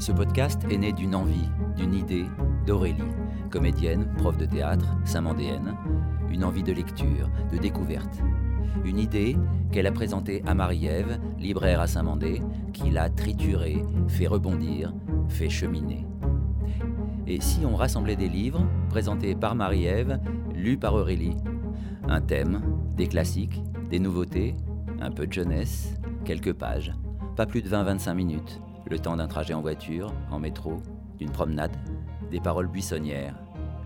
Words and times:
Ce 0.00 0.10
podcast 0.10 0.60
est 0.68 0.78
né 0.78 0.92
d'une 0.92 1.14
envie, 1.14 1.48
d'une 1.76 1.94
idée 1.94 2.26
d'Aurélie, 2.66 3.02
comédienne, 3.50 4.12
prof 4.16 4.36
de 4.36 4.46
théâtre, 4.46 4.96
saint-mandéenne, 5.04 5.76
une 6.28 6.42
envie 6.42 6.64
de 6.64 6.72
lecture, 6.72 7.30
de 7.52 7.58
découverte. 7.58 8.18
Une 8.84 8.98
idée 8.98 9.36
qu'elle 9.70 9.86
a 9.86 9.92
présentée 9.92 10.42
à 10.44 10.54
Marie-Ève, 10.54 11.20
libraire 11.38 11.80
à 11.80 11.86
Saint-Mandé, 11.86 12.42
qui 12.72 12.90
l'a 12.90 13.10
triturée, 13.10 13.84
fait 14.08 14.26
rebondir, 14.26 14.92
fait 15.28 15.50
cheminer. 15.50 16.04
Et 17.28 17.40
si 17.40 17.64
on 17.64 17.76
rassemblait 17.76 18.16
des 18.16 18.28
livres 18.28 18.66
présentés 18.88 19.36
par 19.36 19.54
Marie-Ève, 19.54 20.18
lus 20.52 20.78
par 20.78 20.94
Aurélie 20.94 21.36
Un 22.10 22.20
thème, 22.20 22.60
des 22.96 23.06
classiques, 23.06 23.62
des 23.88 24.00
nouveautés, 24.00 24.56
un 25.00 25.12
peu 25.12 25.28
de 25.28 25.32
jeunesse, 25.32 25.94
quelques 26.24 26.52
pages, 26.52 26.92
pas 27.36 27.46
plus 27.46 27.62
de 27.62 27.68
20-25 27.68 28.14
minutes, 28.14 28.60
le 28.90 28.98
temps 28.98 29.16
d'un 29.16 29.28
trajet 29.28 29.54
en 29.54 29.60
voiture, 29.60 30.12
en 30.28 30.40
métro, 30.40 30.82
d'une 31.18 31.30
promenade, 31.30 31.76
des 32.32 32.40
paroles 32.40 32.66
buissonnières, 32.66 33.36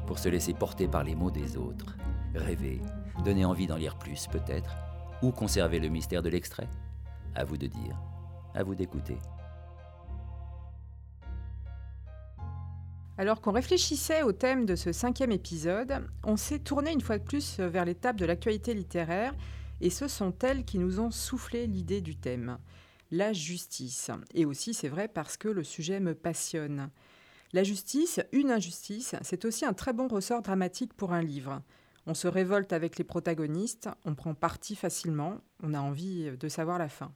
pour 0.06 0.18
se 0.18 0.30
laisser 0.30 0.54
porter 0.54 0.88
par 0.88 1.04
les 1.04 1.14
mots 1.14 1.30
des 1.30 1.58
autres, 1.58 1.98
rêver, 2.34 2.80
donner 3.26 3.44
envie 3.44 3.66
d'en 3.66 3.76
lire 3.76 3.98
plus 3.98 4.26
peut-être, 4.26 4.74
ou 5.22 5.30
conserver 5.30 5.78
le 5.78 5.88
mystère 5.88 6.22
de 6.22 6.30
l'extrait. 6.30 6.70
À 7.34 7.44
vous 7.44 7.58
de 7.58 7.66
dire, 7.66 8.00
à 8.54 8.62
vous 8.62 8.74
d'écouter. 8.74 9.18
Alors 13.16 13.40
qu'on 13.40 13.52
réfléchissait 13.52 14.24
au 14.24 14.32
thème 14.32 14.66
de 14.66 14.74
ce 14.74 14.90
cinquième 14.90 15.30
épisode, 15.30 16.04
on 16.24 16.36
s'est 16.36 16.58
tourné 16.58 16.92
une 16.92 17.00
fois 17.00 17.16
de 17.16 17.22
plus 17.22 17.60
vers 17.60 17.84
l'étape 17.84 18.16
de 18.16 18.24
l'actualité 18.24 18.74
littéraire, 18.74 19.36
et 19.80 19.90
ce 19.90 20.08
sont 20.08 20.34
elles 20.42 20.64
qui 20.64 20.78
nous 20.78 20.98
ont 20.98 21.12
soufflé 21.12 21.68
l'idée 21.68 22.00
du 22.00 22.16
thème, 22.16 22.58
la 23.12 23.32
justice. 23.32 24.10
Et 24.34 24.44
aussi, 24.44 24.74
c'est 24.74 24.88
vrai, 24.88 25.06
parce 25.06 25.36
que 25.36 25.46
le 25.46 25.62
sujet 25.62 26.00
me 26.00 26.16
passionne. 26.16 26.90
La 27.52 27.62
justice, 27.62 28.20
une 28.32 28.50
injustice, 28.50 29.14
c'est 29.22 29.44
aussi 29.44 29.64
un 29.64 29.74
très 29.74 29.92
bon 29.92 30.08
ressort 30.08 30.42
dramatique 30.42 30.92
pour 30.92 31.12
un 31.12 31.22
livre. 31.22 31.62
On 32.06 32.14
se 32.14 32.26
révolte 32.26 32.72
avec 32.72 32.98
les 32.98 33.04
protagonistes, 33.04 33.88
on 34.04 34.16
prend 34.16 34.34
parti 34.34 34.74
facilement, 34.74 35.38
on 35.62 35.72
a 35.72 35.80
envie 35.80 36.36
de 36.36 36.48
savoir 36.48 36.78
la 36.78 36.88
fin. 36.88 37.12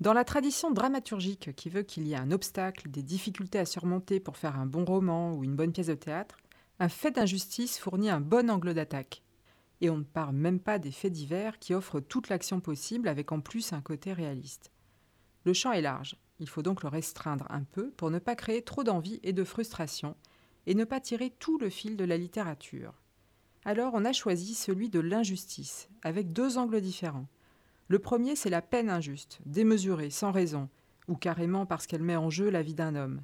Dans 0.00 0.12
la 0.12 0.24
tradition 0.24 0.70
dramaturgique 0.70 1.56
qui 1.56 1.70
veut 1.70 1.82
qu'il 1.82 2.06
y 2.06 2.12
ait 2.12 2.16
un 2.16 2.30
obstacle, 2.30 2.88
des 2.88 3.02
difficultés 3.02 3.58
à 3.58 3.64
surmonter 3.64 4.20
pour 4.20 4.36
faire 4.36 4.56
un 4.56 4.66
bon 4.66 4.84
roman 4.84 5.34
ou 5.34 5.42
une 5.42 5.56
bonne 5.56 5.72
pièce 5.72 5.88
de 5.88 5.94
théâtre, 5.94 6.38
un 6.78 6.88
fait 6.88 7.10
d'injustice 7.10 7.78
fournit 7.78 8.08
un 8.08 8.20
bon 8.20 8.48
angle 8.48 8.74
d'attaque. 8.74 9.24
Et 9.80 9.90
on 9.90 9.98
ne 9.98 10.04
parle 10.04 10.36
même 10.36 10.60
pas 10.60 10.78
des 10.78 10.92
faits 10.92 11.12
divers 11.12 11.58
qui 11.58 11.74
offrent 11.74 11.98
toute 11.98 12.28
l'action 12.28 12.60
possible 12.60 13.08
avec 13.08 13.32
en 13.32 13.40
plus 13.40 13.72
un 13.72 13.80
côté 13.80 14.12
réaliste. 14.12 14.70
Le 15.42 15.52
champ 15.52 15.72
est 15.72 15.82
large, 15.82 16.16
il 16.38 16.48
faut 16.48 16.62
donc 16.62 16.84
le 16.84 16.88
restreindre 16.88 17.46
un 17.50 17.64
peu 17.64 17.90
pour 17.90 18.12
ne 18.12 18.20
pas 18.20 18.36
créer 18.36 18.62
trop 18.62 18.84
d'envie 18.84 19.18
et 19.24 19.32
de 19.32 19.42
frustration 19.42 20.14
et 20.66 20.76
ne 20.76 20.84
pas 20.84 21.00
tirer 21.00 21.30
tout 21.30 21.58
le 21.58 21.70
fil 21.70 21.96
de 21.96 22.04
la 22.04 22.16
littérature. 22.16 22.94
Alors 23.64 23.94
on 23.94 24.04
a 24.04 24.12
choisi 24.12 24.54
celui 24.54 24.90
de 24.90 25.00
l'injustice, 25.00 25.88
avec 26.02 26.32
deux 26.32 26.56
angles 26.56 26.80
différents. 26.80 27.26
Le 27.88 27.98
premier, 27.98 28.36
c'est 28.36 28.50
la 28.50 28.60
peine 28.60 28.90
injuste, 28.90 29.40
démesurée, 29.46 30.10
sans 30.10 30.30
raison, 30.30 30.68
ou 31.08 31.16
carrément 31.16 31.64
parce 31.64 31.86
qu'elle 31.86 32.02
met 32.02 32.16
en 32.16 32.28
jeu 32.28 32.50
la 32.50 32.62
vie 32.62 32.74
d'un 32.74 32.94
homme. 32.94 33.22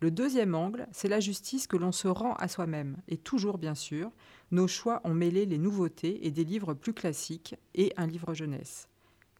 Le 0.00 0.10
deuxième 0.10 0.54
angle, 0.54 0.86
c'est 0.92 1.08
la 1.08 1.20
justice 1.20 1.66
que 1.66 1.78
l'on 1.78 1.92
se 1.92 2.08
rend 2.08 2.34
à 2.34 2.46
soi-même, 2.46 2.98
et 3.08 3.16
toujours 3.16 3.56
bien 3.56 3.74
sûr, 3.74 4.10
nos 4.50 4.68
choix 4.68 5.00
ont 5.04 5.14
mêlé 5.14 5.46
les 5.46 5.56
nouveautés 5.56 6.26
et 6.26 6.30
des 6.30 6.44
livres 6.44 6.74
plus 6.74 6.92
classiques 6.92 7.56
et 7.74 7.94
un 7.96 8.06
livre 8.06 8.34
jeunesse. 8.34 8.88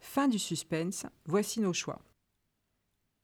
Fin 0.01 0.27
du 0.27 0.39
suspense, 0.39 1.05
voici 1.25 1.59
nos 1.61 1.73
choix. 1.73 1.99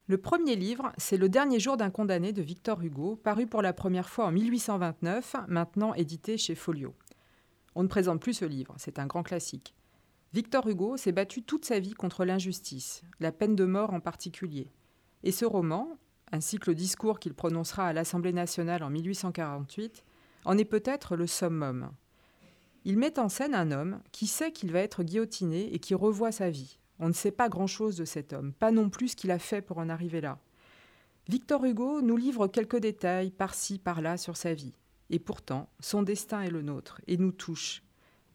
Le 0.06 0.20
premier 0.20 0.56
livre, 0.56 0.92
c'est 0.98 1.18
Le 1.18 1.30
dernier 1.30 1.60
jour 1.60 1.78
d'un 1.78 1.90
condamné 1.90 2.34
de 2.34 2.44
Victor 2.44 2.84
Hugo, 2.84 3.16
paru 3.16 3.48
pour 3.48 3.64
la 3.64 3.74
première 3.74 4.10
fois 4.10 4.26
en 4.26 4.32
1829, 4.32 5.38
maintenant 5.48 5.96
édité 5.96 6.38
chez 6.38 6.54
Folio. 6.54 6.94
On 7.74 7.82
ne 7.82 7.88
présente 7.88 8.22
plus 8.22 8.34
ce 8.34 8.46
livre, 8.46 8.76
c'est 8.78 9.00
un 9.00 9.08
grand 9.08 9.24
classique. 9.24 9.74
Victor 10.34 10.66
Hugo 10.66 10.96
s'est 10.96 11.12
battu 11.12 11.44
toute 11.44 11.66
sa 11.66 11.80
vie 11.80 11.94
contre 11.94 12.24
l'injustice, 12.24 13.02
la 13.20 13.34
peine 13.34 13.56
de 13.56 13.66
mort 13.66 13.94
en 13.94 14.00
particulier. 14.00 14.72
Et 15.24 15.34
ce 15.34 15.44
roman, 15.44 15.98
ainsi 16.32 16.58
que 16.58 16.70
le 16.70 16.76
discours 16.76 17.20
qu'il 17.20 17.34
prononcera 17.34 17.88
à 17.88 17.94
l'Assemblée 17.94 18.32
nationale 18.32 18.82
en 18.82 18.90
1848, 18.90 20.06
en 20.46 20.58
est 20.58 20.66
peut-être 20.66 21.18
le 21.18 21.28
summum. 21.28 21.92
Il 22.86 22.98
met 22.98 23.20
en 23.20 23.28
scène 23.28 23.54
un 23.54 23.72
homme 23.72 24.02
qui 24.14 24.26
sait 24.26 24.54
qu'il 24.54 24.72
va 24.72 24.80
être 24.80 25.04
guillotiné 25.04 25.74
et 25.74 25.80
qui 25.80 25.96
revoit 25.96 26.32
sa 26.32 26.50
vie. 26.50 26.80
On 27.00 27.10
ne 27.10 27.14
sait 27.14 27.32
pas 27.32 27.50
grand-chose 27.50 27.98
de 27.98 28.06
cet 28.06 28.32
homme, 28.32 28.54
pas 28.54 28.72
non 28.72 28.90
plus 28.90 29.10
ce 29.10 29.16
qu'il 29.18 29.32
a 29.32 29.40
fait 29.40 29.62
pour 29.62 29.80
en 29.80 29.90
arriver 29.90 30.22
là. 30.22 30.40
Victor 31.28 31.66
Hugo 31.66 32.02
nous 32.02 32.16
livre 32.16 32.48
quelques 32.48 32.80
détails 32.80 33.32
par-ci, 33.32 33.80
par-là 33.80 34.16
sur 34.16 34.38
sa 34.38 34.54
vie. 34.54 34.74
Et 35.10 35.20
pourtant, 35.20 35.70
son 35.82 36.04
destin 36.04 36.42
est 36.42 36.50
le 36.50 36.62
nôtre 36.62 37.02
et 37.08 37.18
nous 37.18 37.34
touche, 37.34 37.84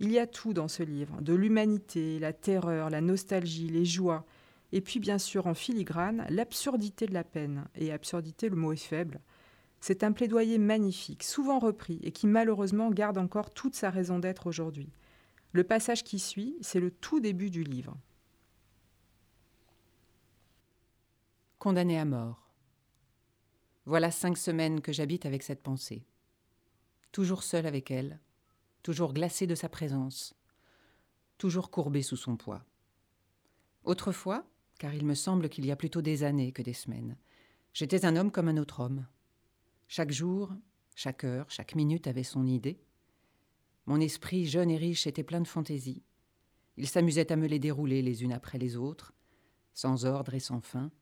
il 0.01 0.13
y 0.13 0.19
a 0.19 0.27
tout 0.27 0.53
dans 0.53 0.69
ce 0.69 0.83
livre, 0.83 1.21
de 1.23 1.35
l'humanité, 1.35 2.19
la 2.19 2.33
terreur, 2.33 2.91
la 2.91 3.01
nostalgie, 3.01 3.69
les 3.69 3.85
joies, 3.85 4.27
et 4.73 4.81
puis 4.81 5.01
bien 5.01 5.19
sûr 5.19 5.47
en 5.47 5.55
filigrane, 5.55 6.27
l'absurdité 6.29 7.07
de 7.07 7.15
la 7.15 7.25
peine, 7.25 7.67
et 7.75 7.93
absurdité 7.93 8.49
le 8.49 8.57
mot 8.57 8.73
est 8.73 8.77
faible. 8.77 9.21
C'est 9.81 10.05
un 10.05 10.13
plaidoyer 10.13 10.59
magnifique, 10.59 11.23
souvent 11.23 11.59
repris, 11.59 12.01
et 12.03 12.13
qui 12.13 12.27
malheureusement 12.27 12.91
garde 12.91 13.19
encore 13.19 13.53
toute 13.53 13.75
sa 13.75 13.91
raison 13.91 14.19
d'être 14.19 14.47
aujourd'hui. 14.47 14.93
Le 15.53 15.65
passage 15.65 16.05
qui 16.05 16.19
suit, 16.19 16.57
c'est 16.61 16.81
le 16.81 16.91
tout 16.91 17.21
début 17.21 17.51
du 17.51 17.63
livre. 17.63 17.97
Condamné 21.59 21.99
à 21.99 22.05
mort. 22.05 22.51
Voilà 23.87 24.11
cinq 24.11 24.37
semaines 24.37 24.81
que 24.81 24.93
j'habite 24.93 25.25
avec 25.25 25.43
cette 25.43 25.63
pensée. 25.63 26.05
Toujours 27.13 27.43
seul 27.43 27.67
avec 27.67 27.91
elle, 27.91 28.19
toujours 28.87 29.13
glacé 29.13 29.49
de 29.49 29.57
sa 29.57 29.69
présence, 29.69 30.33
toujours 31.39 31.73
courbé 31.73 32.03
sous 32.03 32.15
son 32.15 32.37
poids. 32.37 32.65
Autrefois, 33.83 34.49
car 34.79 34.95
il 34.95 35.05
me 35.05 35.17
semble 35.17 35.49
qu'il 35.49 35.67
y 35.67 35.73
a 35.73 35.77
plutôt 35.77 36.03
des 36.03 36.23
années 36.23 36.53
que 36.53 36.63
des 36.63 36.73
semaines, 36.73 37.17
j'étais 37.73 38.05
un 38.05 38.15
homme 38.15 38.31
comme 38.31 38.47
un 38.47 38.59
autre 38.59 38.79
homme. 38.79 39.05
Chaque 39.89 40.13
jour, 40.13 40.53
chaque 40.95 41.25
heure, 41.25 41.51
chaque 41.51 41.75
minute 41.75 42.07
avait 42.07 42.23
son 42.23 42.47
idée. 42.47 42.79
Mon 43.87 44.01
esprit 44.01 44.47
jeune 44.47 44.71
et 44.71 44.77
riche 44.77 45.09
était 45.09 45.25
plein 45.25 45.41
de 45.41 45.49
fantaisie. 45.49 46.05
Il 46.77 46.87
s'amusait 46.87 47.33
à 47.33 47.37
me 47.37 47.49
les 47.49 47.59
dérouler 47.59 48.03
les 48.03 48.23
unes 48.23 48.33
après 48.33 48.59
les 48.59 48.77
autres, 48.77 49.13
sans 49.75 50.05
ordre 50.05 50.35
et 50.35 50.39
sans 50.39 50.61
fin, 50.61 50.93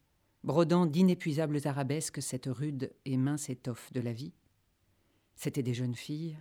brodant 0.42 0.86
d'inépuisables 0.86 1.60
arabesques 1.66 2.22
cette 2.22 2.46
rude 2.46 2.94
et 3.04 3.18
mince 3.18 3.50
étoffe 3.50 3.92
de 3.92 4.00
la 4.00 4.14
vie. 4.14 4.32
C'étaient 5.36 5.62
des 5.62 5.74
jeunes 5.74 5.96
filles, 5.96 6.38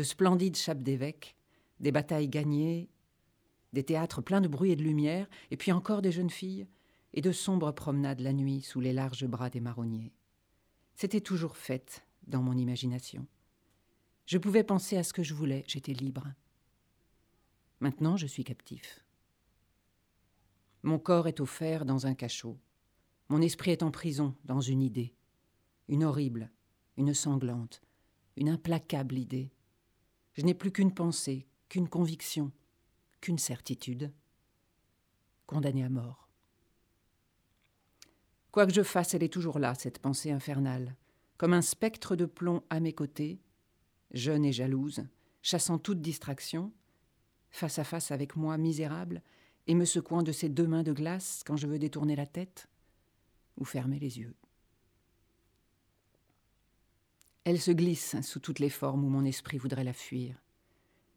de 0.00 0.02
splendides 0.02 0.56
chapes 0.56 0.82
d'évêques, 0.82 1.36
des 1.78 1.92
batailles 1.92 2.30
gagnées, 2.30 2.88
des 3.74 3.84
théâtres 3.84 4.22
pleins 4.22 4.40
de 4.40 4.48
bruit 4.48 4.70
et 4.70 4.76
de 4.76 4.82
lumière, 4.82 5.28
et 5.50 5.58
puis 5.58 5.72
encore 5.72 6.00
des 6.00 6.10
jeunes 6.10 6.30
filles, 6.30 6.66
et 7.12 7.20
de 7.20 7.32
sombres 7.32 7.70
promenades 7.72 8.20
la 8.20 8.32
nuit 8.32 8.62
sous 8.62 8.80
les 8.80 8.94
larges 8.94 9.26
bras 9.26 9.50
des 9.50 9.60
marronniers. 9.60 10.14
C'était 10.94 11.20
toujours 11.20 11.58
fait 11.58 12.02
dans 12.26 12.40
mon 12.42 12.56
imagination. 12.56 13.26
Je 14.24 14.38
pouvais 14.38 14.64
penser 14.64 14.96
à 14.96 15.02
ce 15.02 15.12
que 15.12 15.22
je 15.22 15.34
voulais, 15.34 15.64
j'étais 15.66 15.92
libre. 15.92 16.32
Maintenant, 17.80 18.16
je 18.16 18.26
suis 18.26 18.44
captif. 18.44 19.04
Mon 20.82 20.98
corps 20.98 21.28
est 21.28 21.40
offert 21.40 21.84
dans 21.84 22.06
un 22.06 22.14
cachot. 22.14 22.56
Mon 23.28 23.42
esprit 23.42 23.72
est 23.72 23.82
en 23.82 23.90
prison 23.90 24.34
dans 24.46 24.62
une 24.62 24.80
idée. 24.80 25.12
Une 25.88 26.04
horrible, 26.04 26.50
une 26.96 27.12
sanglante, 27.12 27.82
une 28.38 28.48
implacable 28.48 29.18
idée. 29.18 29.52
Je 30.34 30.42
n'ai 30.42 30.54
plus 30.54 30.70
qu'une 30.70 30.94
pensée, 30.94 31.46
qu'une 31.68 31.88
conviction, 31.88 32.52
qu'une 33.20 33.38
certitude. 33.38 34.12
Condamnée 35.46 35.84
à 35.84 35.88
mort. 35.88 36.28
Quoi 38.52 38.66
que 38.66 38.74
je 38.74 38.82
fasse, 38.82 39.14
elle 39.14 39.22
est 39.22 39.32
toujours 39.32 39.58
là, 39.58 39.74
cette 39.74 40.00
pensée 40.00 40.32
infernale, 40.32 40.96
comme 41.36 41.52
un 41.52 41.62
spectre 41.62 42.16
de 42.16 42.26
plomb 42.26 42.62
à 42.70 42.80
mes 42.80 42.92
côtés, 42.92 43.40
jeune 44.12 44.44
et 44.44 44.52
jalouse, 44.52 45.04
chassant 45.42 45.78
toute 45.78 46.00
distraction, 46.00 46.72
face 47.50 47.78
à 47.78 47.84
face 47.84 48.10
avec 48.10 48.36
moi 48.36 48.58
misérable, 48.58 49.22
et 49.66 49.74
me 49.74 49.84
secouant 49.84 50.22
de 50.22 50.32
ses 50.32 50.48
deux 50.48 50.66
mains 50.66 50.82
de 50.82 50.92
glace 50.92 51.42
quand 51.46 51.56
je 51.56 51.66
veux 51.66 51.78
détourner 51.78 52.16
la 52.16 52.26
tête 52.26 52.68
ou 53.56 53.64
fermer 53.64 54.00
les 54.00 54.18
yeux. 54.18 54.34
Elle 57.44 57.60
se 57.60 57.70
glisse 57.70 58.20
sous 58.20 58.38
toutes 58.38 58.58
les 58.58 58.68
formes 58.68 59.04
où 59.04 59.08
mon 59.08 59.24
esprit 59.24 59.58
voudrait 59.58 59.84
la 59.84 59.92
fuir, 59.92 60.36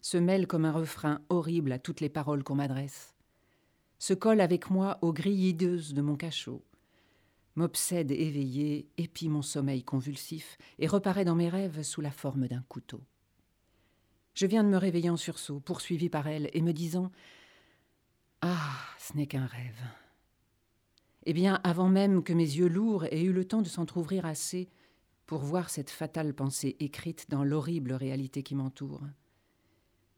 se 0.02 0.18
mêle 0.18 0.48
comme 0.48 0.66
un 0.66 0.72
refrain 0.72 1.22
horrible 1.30 1.72
à 1.72 1.80
toutes 1.80 2.00
les 2.00 2.10
paroles 2.10 2.44
qu'on 2.44 2.56
m'adresse, 2.56 3.16
se 4.00 4.14
colle 4.14 4.42
avec 4.42 4.70
moi 4.70 5.00
aux 5.02 5.14
grilles 5.14 5.50
hideuses 5.50 5.94
de 5.94 6.02
mon 6.02 6.16
cachot, 6.16 6.64
m'obsède 7.56 8.12
éveillé, 8.12 8.88
épie 8.98 9.30
mon 9.30 9.42
sommeil 9.42 9.84
convulsif 9.84 10.58
et 10.80 10.88
reparaît 10.88 11.26
dans 11.26 11.36
mes 11.36 11.50
rêves 11.50 11.84
sous 11.84 12.02
la 12.02 12.12
forme 12.12 12.48
d'un 12.48 12.64
couteau. 12.68 13.02
Je 14.34 14.48
viens 14.48 14.64
de 14.64 14.70
me 14.70 14.78
réveiller 14.78 15.10
en 15.10 15.18
sursaut, 15.18 15.60
poursuivi 15.60 16.10
par 16.10 16.28
elle, 16.28 16.50
et 16.54 16.62
me 16.62 16.74
disant 16.74 17.12
Ah, 18.42 18.76
ce 18.98 19.16
n'est 19.16 19.28
qu'un 19.28 19.46
rêve. 19.46 19.82
Eh 21.26 21.34
bien, 21.34 21.62
avant 21.64 21.88
même 21.88 22.24
que 22.24 22.34
mes 22.34 22.44
yeux 22.44 22.68
lourds 22.68 23.06
aient 23.06 23.22
eu 23.22 23.32
le 23.32 23.46
temps 23.46 23.62
de 23.62 23.70
s'entr'ouvrir 23.70 24.26
assez 24.26 24.70
pour 25.26 25.42
voir 25.42 25.70
cette 25.70 25.90
fatale 25.90 26.34
pensée 26.34 26.76
écrite 26.80 27.30
dans 27.30 27.44
l'horrible 27.44 27.94
réalité 27.94 28.44
qui 28.44 28.56
m'entoure. 28.56 29.02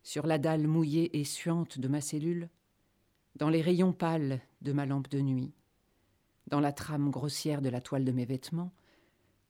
Sur 0.04 0.28
la 0.28 0.38
dalle 0.38 0.68
mouillée 0.68 1.20
et 1.20 1.24
suante 1.24 1.80
de 1.80 1.88
ma 1.88 2.02
cellule, 2.02 2.50
dans 3.36 3.50
les 3.50 3.62
rayons 3.62 3.94
pâles 3.94 4.42
de 4.62 4.72
ma 4.72 4.86
lampe 4.86 5.10
de 5.10 5.22
nuit, 5.22 5.54
dans 6.48 6.60
la 6.60 6.72
trame 6.72 7.10
grossière 7.10 7.62
de 7.62 7.70
la 7.70 7.82
toile 7.82 8.06
de 8.06 8.12
mes 8.12 8.26
vêtements, 8.26 8.72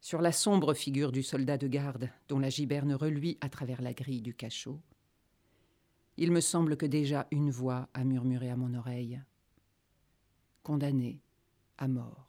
sur 0.01 0.21
la 0.21 0.31
sombre 0.31 0.73
figure 0.73 1.11
du 1.11 1.23
soldat 1.23 1.57
de 1.57 1.67
garde 1.67 2.09
dont 2.27 2.39
la 2.39 2.49
giberne 2.49 2.93
reluit 2.93 3.37
à 3.41 3.49
travers 3.49 3.81
la 3.81 3.93
grille 3.93 4.21
du 4.21 4.33
cachot, 4.33 4.79
il 6.17 6.31
me 6.31 6.39
semble 6.39 6.77
que 6.77 6.85
déjà 6.85 7.27
une 7.31 7.51
voix 7.51 7.89
a 7.93 8.03
murmuré 8.03 8.49
à 8.49 8.55
mon 8.55 8.73
oreille 8.73 9.21
Condamné 10.63 11.21
à 11.77 11.87
mort. 11.87 12.24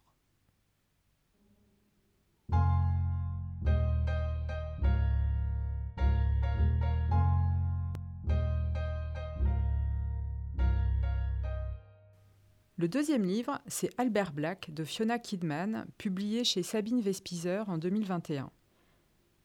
Le 12.79 12.87
deuxième 12.87 13.25
livre, 13.25 13.59
c'est 13.65 13.89
Albert 13.97 14.33
Black 14.33 14.71
de 14.71 14.83
Fiona 14.83 15.17
Kidman, 15.17 15.87
publié 15.97 16.43
chez 16.43 16.61
Sabine 16.61 17.01
Vespizer 17.01 17.67
en 17.69 17.79
2021. 17.79 18.51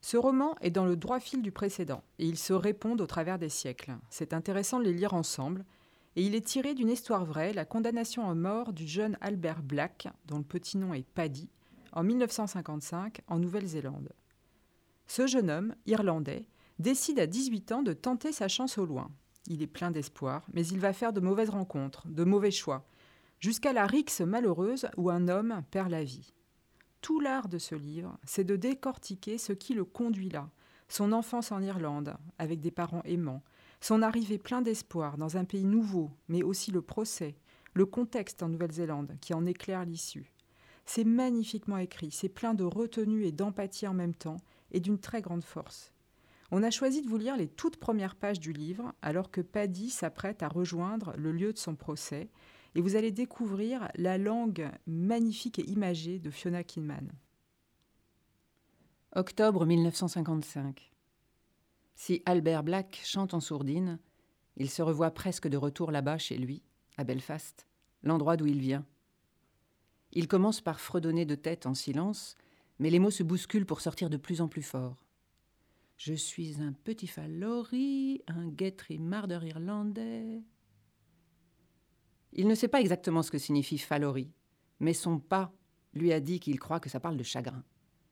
Ce 0.03 0.19
roman 0.19 0.55
est 0.61 0.71
dans 0.71 0.85
le 0.85 0.97
droit 0.97 1.19
fil 1.19 1.41
du 1.41 1.51
précédent 1.51 2.03
et 2.19 2.27
ils 2.27 2.37
se 2.37 2.53
répondent 2.53 3.01
au 3.01 3.07
travers 3.07 3.39
des 3.39 3.49
siècles. 3.49 3.93
C'est 4.11 4.35
intéressant 4.35 4.81
de 4.81 4.85
les 4.85 4.93
lire 4.93 5.15
ensemble 5.15 5.65
et 6.15 6.27
il 6.27 6.35
est 6.35 6.47
tiré 6.47 6.75
d'une 6.75 6.91
histoire 6.91 7.25
vraie, 7.25 7.55
la 7.55 7.65
condamnation 7.65 8.29
à 8.29 8.35
mort 8.35 8.75
du 8.75 8.87
jeune 8.87 9.17
Albert 9.23 9.63
Black, 9.63 10.09
dont 10.27 10.37
le 10.37 10.45
petit 10.45 10.77
nom 10.77 10.93
est 10.93 11.09
Paddy, 11.15 11.49
en 11.93 12.03
1955 12.03 13.23
en 13.29 13.39
Nouvelle-Zélande. 13.39 14.13
Ce 15.07 15.27
jeune 15.27 15.49
homme, 15.49 15.75
irlandais, 15.87 16.47
décide 16.79 17.19
à 17.19 17.27
18 17.27 17.73
ans 17.73 17.83
de 17.83 17.95
tenter 17.95 18.31
sa 18.31 18.49
chance 18.49 18.77
au 18.77 18.85
loin. 18.85 19.11
Il 19.47 19.63
est 19.63 19.67
plein 19.67 19.91
d'espoir, 19.91 20.45
mais 20.53 20.67
il 20.67 20.81
va 20.81 20.93
faire 20.93 21.15
de 21.15 21.21
mauvaises 21.21 21.49
rencontres, 21.49 22.07
de 22.09 22.25
mauvais 22.25 22.51
choix, 22.51 22.85
jusqu'à 23.43 23.73
la 23.73 23.87
rixe 23.87 24.21
malheureuse 24.21 24.87
où 24.97 25.11
un 25.11 25.27
homme 25.27 25.63
perd 25.73 25.91
la 25.91 26.05
vie. 26.05 26.33
Tout 27.01 27.19
l'art 27.19 27.49
de 27.49 27.59
ce 27.59 27.75
livre, 27.75 28.17
c'est 28.25 28.45
de 28.45 28.55
décortiquer 28.55 29.37
ce 29.37 29.53
qui 29.53 29.75
le 29.75 29.85
conduit 29.85 30.31
là, 30.31 30.49
son 30.89 31.11
enfance 31.11 31.51
en 31.51 31.61
Irlande, 31.61 32.15
avec 32.39 32.61
des 32.61 32.71
parents 32.71 33.03
aimants, 33.03 33.43
son 33.81 34.01
arrivée 34.01 34.39
plein 34.39 34.63
d'espoir 34.63 35.19
dans 35.19 35.37
un 35.37 35.45
pays 35.45 35.65
nouveau, 35.65 36.11
mais 36.29 36.45
aussi 36.45 36.71
le 36.71 36.83
procès, 36.83 37.35
le 37.75 37.85
contexte 37.85 38.45
en 38.45 38.49
Nouvelle-Zélande 38.49 39.17
qui 39.21 39.35
en 39.35 39.45
éclaire 39.45 39.85
l'issue. 39.85 40.33
C'est 40.87 41.05
magnifiquement 41.05 41.79
écrit, 41.79 42.13
c'est 42.13 42.29
plein 42.29 42.55
de 42.55 42.65
retenue 42.65 43.25
et 43.25 43.33
d'empathie 43.33 43.89
en 43.89 43.95
même 43.95 44.15
temps, 44.15 44.37
et 44.71 44.79
d'une 44.79 44.99
très 45.01 45.21
grande 45.21 45.45
force. 45.45 45.93
On 46.53 46.63
a 46.63 46.71
choisi 46.71 47.03
de 47.03 47.09
vous 47.09 47.17
lire 47.17 47.37
les 47.37 47.49
toutes 47.49 47.79
premières 47.79 48.15
pages 48.15 48.39
du 48.39 48.53
livre, 48.53 48.93
alors 49.03 49.33
que 49.33 49.41
Paddy 49.41 49.91
s'apprête 49.91 50.45
à 50.45 50.49
rejoindre 50.49 51.15
le 51.17 51.33
lieu 51.33 51.53
de 51.53 51.59
son 51.59 51.75
procès, 51.75 52.29
et 52.75 52.81
vous 52.81 52.97
allez 52.97 53.13
découvrir 53.13 53.89
la 53.97 54.19
langue 54.19 54.71
magnifique 54.87 55.59
et 55.59 55.69
imagée 55.71 56.19
de 56.19 56.31
Fiona 56.31 56.65
Kinman. 56.65 57.13
Octobre 59.15 59.67
1955. 59.67 60.91
Si 61.95 62.23
Albert 62.25 62.63
Black 62.63 63.01
chante 63.05 63.35
en 63.35 63.41
sourdine, 63.41 63.99
il 64.57 64.71
se 64.71 64.83
revoit 64.83 65.11
presque 65.11 65.49
de 65.49 65.57
retour 65.57 65.91
là-bas 65.91 66.19
chez 66.19 66.37
lui, 66.37 66.63
à 66.97 67.05
Belfast, 67.05 67.67
l'endroit 68.03 68.37
d'où 68.37 68.47
il 68.47 68.61
vient. 68.61 68.87
Il 70.13 70.29
commence 70.29 70.61
par 70.61 70.81
fredonner 70.81 71.25
de 71.25 71.35
tête 71.35 71.67
en 71.67 71.75
silence, 71.75 72.37
mais 72.79 72.91
les 72.91 72.99
mots 72.99 73.11
se 73.11 73.23
bousculent 73.23 73.67
pour 73.67 73.81
sortir 73.81 74.11
de 74.11 74.17
plus 74.17 74.41
en 74.41 74.49
plus 74.49 74.63
fort. 74.63 75.03
Je 75.97 76.15
suis 76.15 76.61
un 76.61 76.73
petit 76.73 77.07
falori, 77.07 78.23
un 78.27 78.49
guetterie 78.49 78.99
marder 78.99 79.39
irlandais. 79.45 80.43
Il 82.33 82.49
ne 82.49 82.55
sait 82.55 82.69
pas 82.69 82.81
exactement 82.81 83.23
ce 83.23 83.31
que 83.31 83.39
signifie 83.39 83.79
falori, 83.79 84.33
mais 84.81 84.95
son 84.95 85.19
pas 85.19 85.53
lui 85.95 86.13
a 86.13 86.21
dit 86.21 86.41
qu'il 86.41 86.59
croit 86.59 86.81
que 86.81 86.89
ça 86.89 87.01
parle 87.01 87.17
de 87.17 87.23
chagrin. 87.23 87.65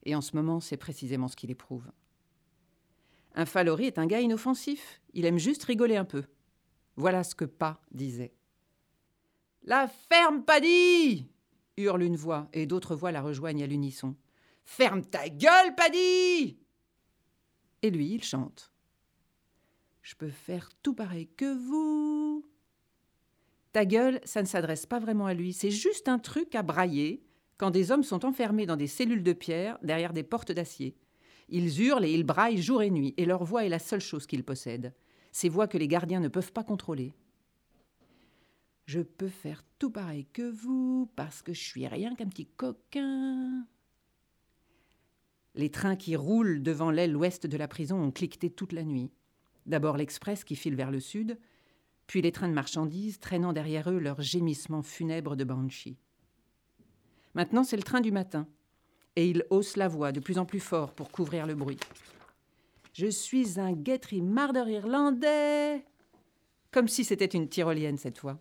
Et 0.04 0.14
en 0.14 0.20
ce 0.20 0.36
moment, 0.36 0.60
c'est 0.60 0.76
précisément 0.76 1.28
ce 1.28 1.36
qu'il 1.36 1.50
éprouve. 1.50 1.90
Un 3.34 3.46
falori 3.46 3.86
est 3.86 3.98
un 3.98 4.06
gars 4.06 4.20
inoffensif, 4.20 5.00
il 5.14 5.24
aime 5.24 5.38
juste 5.38 5.64
rigoler 5.64 5.96
un 5.96 6.04
peu. 6.04 6.24
Voilà 6.96 7.22
ce 7.22 7.34
que 7.34 7.44
Pa 7.44 7.80
disait. 7.92 8.34
La 9.62 9.88
ferme, 9.88 10.44
Paddy 10.44 11.28
hurle 11.76 12.02
une 12.02 12.16
voix, 12.16 12.48
et 12.52 12.66
d'autres 12.66 12.96
voix 12.96 13.12
la 13.12 13.22
rejoignent 13.22 13.62
à 13.62 13.66
l'unisson. 13.66 14.16
Ferme 14.64 15.02
ta 15.02 15.28
gueule, 15.28 15.74
Paddy 15.74 16.58
Et 17.82 17.90
lui, 17.90 18.14
il 18.14 18.22
chante. 18.22 18.72
Je 20.02 20.14
peux 20.14 20.30
faire 20.30 20.70
tout 20.82 20.94
pareil 20.94 21.28
que 21.36 21.54
vous. 21.54 22.19
Ta 23.72 23.84
gueule, 23.84 24.20
ça 24.24 24.42
ne 24.42 24.46
s'adresse 24.46 24.86
pas 24.86 24.98
vraiment 24.98 25.26
à 25.26 25.34
lui, 25.34 25.52
c'est 25.52 25.70
juste 25.70 26.08
un 26.08 26.18
truc 26.18 26.54
à 26.54 26.62
brailler 26.62 27.22
quand 27.56 27.70
des 27.70 27.92
hommes 27.92 28.02
sont 28.02 28.24
enfermés 28.24 28.66
dans 28.66 28.76
des 28.76 28.86
cellules 28.86 29.22
de 29.22 29.32
pierre 29.32 29.78
derrière 29.82 30.12
des 30.12 30.22
portes 30.22 30.50
d'acier. 30.50 30.96
Ils 31.48 31.82
hurlent 31.82 32.04
et 32.04 32.12
ils 32.12 32.24
braillent 32.24 32.62
jour 32.62 32.82
et 32.82 32.90
nuit, 32.90 33.12
et 33.16 33.26
leur 33.26 33.44
voix 33.44 33.64
est 33.64 33.68
la 33.68 33.78
seule 33.78 34.00
chose 34.00 34.26
qu'ils 34.26 34.44
possèdent. 34.44 34.94
Ces 35.30 35.48
voix 35.48 35.68
que 35.68 35.78
les 35.78 35.88
gardiens 35.88 36.20
ne 36.20 36.28
peuvent 36.28 36.52
pas 36.52 36.64
contrôler. 36.64 37.12
Je 38.86 39.00
peux 39.00 39.28
faire 39.28 39.62
tout 39.78 39.90
pareil 39.90 40.26
que 40.32 40.50
vous, 40.50 41.12
parce 41.14 41.42
que 41.42 41.52
je 41.52 41.60
suis 41.60 41.86
rien 41.86 42.14
qu'un 42.14 42.28
petit 42.28 42.46
coquin. 42.46 43.66
Les 45.54 45.70
trains 45.70 45.96
qui 45.96 46.16
roulent 46.16 46.62
devant 46.62 46.90
l'aile 46.90 47.16
ouest 47.16 47.46
de 47.46 47.56
la 47.56 47.68
prison 47.68 48.02
ont 48.02 48.10
cliqueté 48.10 48.50
toute 48.50 48.72
la 48.72 48.84
nuit. 48.84 49.12
D'abord 49.66 49.96
l'express 49.96 50.44
qui 50.44 50.56
file 50.56 50.76
vers 50.76 50.90
le 50.90 51.00
sud, 51.00 51.38
puis 52.10 52.22
les 52.22 52.32
trains 52.32 52.48
de 52.48 52.54
marchandises 52.54 53.20
traînant 53.20 53.52
derrière 53.52 53.88
eux 53.88 54.00
leurs 54.00 54.20
gémissements 54.20 54.82
funèbres 54.82 55.36
de 55.36 55.44
Banshee. 55.44 55.96
Maintenant, 57.34 57.62
c'est 57.62 57.76
le 57.76 57.84
train 57.84 58.00
du 58.00 58.10
matin, 58.10 58.48
et 59.14 59.30
il 59.30 59.46
hausse 59.48 59.76
la 59.76 59.86
voix 59.86 60.10
de 60.10 60.18
plus 60.18 60.36
en 60.36 60.44
plus 60.44 60.58
fort 60.58 60.92
pour 60.92 61.12
couvrir 61.12 61.46
le 61.46 61.54
bruit. 61.54 61.78
Je 62.94 63.06
suis 63.06 63.60
un 63.60 63.70
guetterie 63.70 64.22
marder 64.22 64.72
irlandais 64.72 65.84
Comme 66.72 66.88
si 66.88 67.04
c'était 67.04 67.26
une 67.26 67.48
tyrolienne 67.48 67.96
cette 67.96 68.18
fois. 68.18 68.40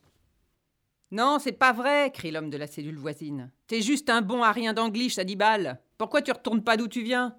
Non, 1.12 1.38
c'est 1.38 1.52
pas 1.52 1.72
vrai, 1.72 2.12
crie 2.12 2.32
l'homme 2.32 2.50
de 2.50 2.58
la 2.58 2.66
cellule 2.66 2.98
voisine. 2.98 3.52
T'es 3.68 3.84
juste 3.84 4.10
un 4.10 4.24
bon 4.24 4.42
à 4.42 4.52
rien 4.52 4.74
d'anglish 4.74 5.20
à 5.20 5.24
dix 5.24 5.36
balles. 5.36 5.80
Pourquoi 6.00 6.24
tu 6.24 6.32
retournes 6.32 6.64
pas 6.64 6.76
d'où 6.76 6.88
tu 6.88 7.04
viens? 7.04 7.38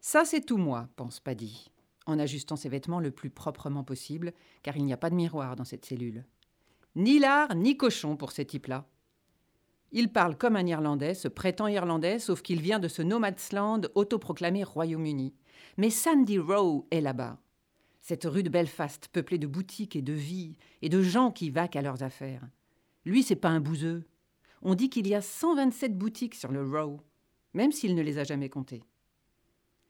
Ça, 0.00 0.24
c'est 0.24 0.40
tout 0.40 0.56
moi, 0.56 0.88
pense 0.96 1.20
Paddy, 1.20 1.70
en 2.08 2.18
ajustant 2.18 2.56
ses 2.56 2.68
vêtements 2.68 3.00
le 3.00 3.10
plus 3.10 3.30
proprement 3.30 3.84
possible, 3.84 4.32
car 4.62 4.76
il 4.76 4.84
n'y 4.84 4.92
a 4.92 4.96
pas 4.96 5.10
de 5.10 5.14
miroir 5.14 5.54
dans 5.56 5.64
cette 5.64 5.84
cellule. 5.84 6.24
Ni 6.96 7.18
lard, 7.18 7.54
ni 7.54 7.76
cochon 7.76 8.16
pour 8.16 8.32
ces 8.32 8.44
types-là. 8.44 8.88
Il 9.92 10.12
parle 10.12 10.36
comme 10.36 10.56
un 10.56 10.66
Irlandais, 10.66 11.14
se 11.14 11.28
prétend 11.28 11.66
irlandais, 11.66 12.18
sauf 12.18 12.42
qu'il 12.42 12.60
vient 12.60 12.78
de 12.78 12.88
ce 12.88 13.02
nomadsland 13.02 13.88
autoproclamé 13.94 14.64
Royaume-Uni. 14.64 15.34
Mais 15.76 15.90
Sandy 15.90 16.38
Row 16.38 16.86
est 16.90 17.00
là-bas. 17.00 17.38
Cette 18.00 18.24
rue 18.24 18.42
de 18.42 18.50
Belfast, 18.50 19.08
peuplée 19.08 19.38
de 19.38 19.46
boutiques 19.46 19.96
et 19.96 20.02
de 20.02 20.12
vie, 20.12 20.56
et 20.82 20.88
de 20.88 21.02
gens 21.02 21.30
qui 21.30 21.50
vaquent 21.50 21.76
à 21.76 21.82
leurs 21.82 22.02
affaires. 22.02 22.46
Lui, 23.04 23.22
c'est 23.22 23.36
pas 23.36 23.48
un 23.48 23.60
bouseux. 23.60 24.04
On 24.62 24.74
dit 24.74 24.90
qu'il 24.90 25.06
y 25.06 25.14
a 25.14 25.22
127 25.22 25.96
boutiques 25.96 26.34
sur 26.34 26.52
le 26.52 26.62
Row, 26.62 27.00
même 27.54 27.72
s'il 27.72 27.94
ne 27.94 28.02
les 28.02 28.18
a 28.18 28.24
jamais 28.24 28.48
comptées. 28.48 28.82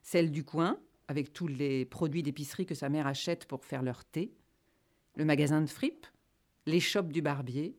Celle 0.02 0.30
du 0.30 0.44
coin, 0.44 0.78
avec 1.08 1.32
tous 1.32 1.48
les 1.48 1.84
produits 1.84 2.22
d'épicerie 2.22 2.66
que 2.66 2.74
sa 2.74 2.88
mère 2.88 3.06
achète 3.06 3.46
pour 3.46 3.64
faire 3.64 3.82
leur 3.82 4.04
thé. 4.04 4.32
Le 5.16 5.24
magasin 5.24 5.60
de 5.60 5.66
fripe, 5.66 6.06
les 6.66 6.80
shops 6.80 7.08
du 7.08 7.22
barbier, 7.22 7.76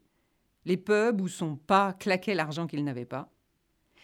les 0.65 0.77
pubs 0.77 1.21
où 1.21 1.27
son 1.27 1.55
pas 1.55 1.93
claquait 1.93 2.35
l'argent 2.35 2.67
qu'il 2.67 2.83
n'avait 2.83 3.05
pas. 3.05 3.31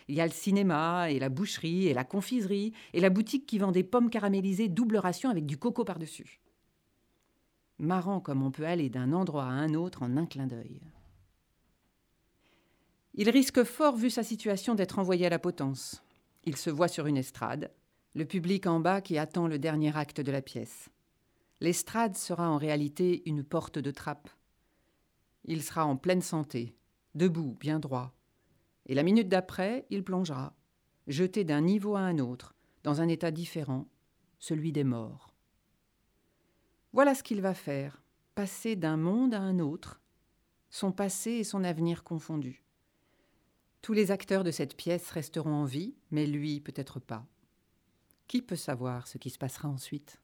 Il 0.08 0.16
y 0.16 0.22
a 0.22 0.28
le 0.28 0.32
cinéma, 0.32 1.10
et 1.10 1.18
la 1.18 1.30
boucherie, 1.30 1.88
et 1.88 1.94
la 1.96 2.04
confiserie, 2.04 2.74
et 2.94 3.00
la 3.02 3.10
boutique 3.10 3.48
qui 3.48 3.58
vend 3.58 3.72
des 3.72 3.84
pommes 3.84 4.12
caramélisées 4.12 4.70
double 4.70 4.98
ration 4.98 5.32
avec 5.32 5.48
du 5.48 5.58
coco 5.58 5.84
par-dessus. 5.84 6.40
Marrant 7.80 8.22
comme 8.22 8.44
on 8.44 8.52
peut 8.52 8.68
aller 8.68 8.90
d'un 8.90 9.12
endroit 9.12 9.46
à 9.46 9.48
un 9.48 9.74
autre 9.74 10.04
en 10.04 10.16
un 10.16 10.28
clin 10.28 10.46
d'œil. 10.46 10.80
Il 13.16 13.30
risque 13.30 13.64
fort, 13.64 13.96
vu 13.96 14.10
sa 14.10 14.24
situation, 14.24 14.76
d'être 14.76 15.00
envoyé 15.00 15.26
à 15.26 15.30
la 15.30 15.40
potence. 15.40 16.04
Il 16.44 16.56
se 16.58 16.70
voit 16.70 16.88
sur 16.88 17.08
une 17.08 17.18
estrade, 17.18 17.72
le 18.16 18.26
public 18.26 18.66
en 18.66 18.80
bas 18.80 19.02
qui 19.02 19.20
attend 19.20 19.48
le 19.48 19.60
dernier 19.60 19.96
acte 19.96 20.20
de 20.20 20.32
la 20.32 20.42
pièce. 20.42 20.90
L'estrade 21.60 22.16
sera 22.16 22.50
en 22.50 22.58
réalité 22.58 23.22
une 23.30 23.44
porte 23.44 23.78
de 23.78 23.92
trappe 23.92 24.30
il 25.48 25.62
sera 25.62 25.86
en 25.86 25.96
pleine 25.96 26.22
santé, 26.22 26.76
debout, 27.14 27.56
bien 27.60 27.80
droit. 27.80 28.14
Et 28.88 28.96
la 28.96 29.04
minute 29.04 29.30
d'après, 29.30 29.86
il 29.90 30.04
plongera, 30.04 30.56
jeté 31.08 31.44
d'un 31.44 31.62
niveau 31.62 31.96
à 31.96 32.02
un 32.02 32.20
autre, 32.20 32.56
dans 32.84 33.02
un 33.02 33.08
état 33.08 33.32
différent, 33.32 33.88
celui 34.40 34.72
des 34.72 34.84
morts. 34.84 35.34
Voilà 36.94 37.16
ce 37.16 37.24
qu'il 37.24 37.42
va 37.42 37.54
faire, 37.54 38.02
passer 38.36 38.76
d'un 38.76 38.98
monde 38.98 39.34
à 39.34 39.40
un 39.40 39.60
autre, 39.60 40.02
son 40.70 40.92
passé 40.92 41.32
et 41.32 41.44
son 41.44 41.64
avenir 41.64 42.04
confondus. 42.04 42.64
Tous 43.82 43.94
les 43.94 44.12
acteurs 44.12 44.44
de 44.44 44.52
cette 44.52 44.76
pièce 44.76 45.12
resteront 45.12 45.54
en 45.54 45.66
vie, 45.66 45.96
mais 46.10 46.26
lui 46.26 46.60
peut-être 46.60 47.00
pas. 47.00 47.26
Qui 48.28 48.42
peut 48.42 48.56
savoir 48.56 49.08
ce 49.08 49.18
qui 49.18 49.30
se 49.30 49.38
passera 49.38 49.68
ensuite? 49.68 50.20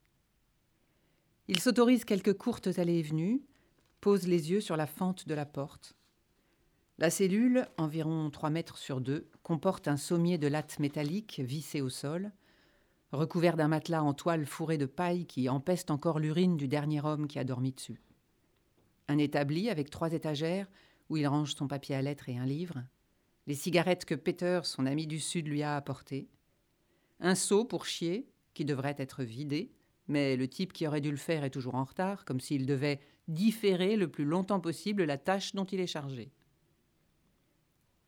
Il 1.48 1.60
s'autorise 1.60 2.04
quelques 2.04 2.36
courtes 2.36 2.78
allées 2.78 2.98
et 2.98 3.02
venues, 3.02 3.42
pose 4.00 4.26
les 4.26 4.50
yeux 4.50 4.60
sur 4.60 4.76
la 4.76 4.86
fente 4.86 5.28
de 5.28 5.34
la 5.34 5.46
porte. 5.46 5.94
La 6.98 7.10
cellule, 7.10 7.66
environ 7.78 8.30
3 8.30 8.50
mètres 8.50 8.78
sur 8.78 9.00
2, 9.00 9.28
comporte 9.42 9.88
un 9.88 9.96
sommier 9.96 10.38
de 10.38 10.46
lattes 10.46 10.78
métalliques 10.78 11.40
vissé 11.40 11.80
au 11.80 11.88
sol, 11.88 12.32
recouvert 13.12 13.56
d'un 13.56 13.68
matelas 13.68 14.02
en 14.02 14.14
toile 14.14 14.46
fourré 14.46 14.78
de 14.78 14.86
paille 14.86 15.26
qui 15.26 15.48
empeste 15.48 15.90
encore 15.90 16.18
l'urine 16.18 16.56
du 16.56 16.68
dernier 16.68 17.04
homme 17.04 17.26
qui 17.26 17.38
a 17.38 17.44
dormi 17.44 17.72
dessus. 17.72 18.00
Un 19.08 19.18
établi 19.18 19.68
avec 19.68 19.90
trois 19.90 20.12
étagères 20.12 20.68
où 21.08 21.16
il 21.16 21.26
range 21.26 21.54
son 21.54 21.68
papier 21.68 21.94
à 21.94 22.02
lettres 22.02 22.28
et 22.28 22.38
un 22.38 22.46
livre, 22.46 22.82
les 23.46 23.54
cigarettes 23.54 24.04
que 24.04 24.14
Peter, 24.14 24.60
son 24.64 24.86
ami 24.86 25.06
du 25.06 25.18
Sud, 25.18 25.48
lui 25.48 25.62
a 25.62 25.76
apportées, 25.76 26.28
un 27.22 27.34
seau 27.34 27.64
pour 27.64 27.86
chier 27.86 28.28
qui 28.52 28.66
devrait 28.66 28.96
être 28.98 29.22
vidé, 29.22 29.72
mais 30.08 30.36
le 30.36 30.48
type 30.48 30.72
qui 30.72 30.86
aurait 30.86 31.00
dû 31.00 31.10
le 31.10 31.16
faire 31.16 31.44
est 31.44 31.50
toujours 31.50 31.76
en 31.76 31.84
retard, 31.84 32.24
comme 32.24 32.40
s'il 32.40 32.66
devait 32.66 33.00
différer 33.28 33.96
le 33.96 34.10
plus 34.10 34.24
longtemps 34.24 34.60
possible 34.60 35.04
la 35.04 35.16
tâche 35.16 35.54
dont 35.54 35.64
il 35.64 35.80
est 35.80 35.86
chargé. 35.86 36.32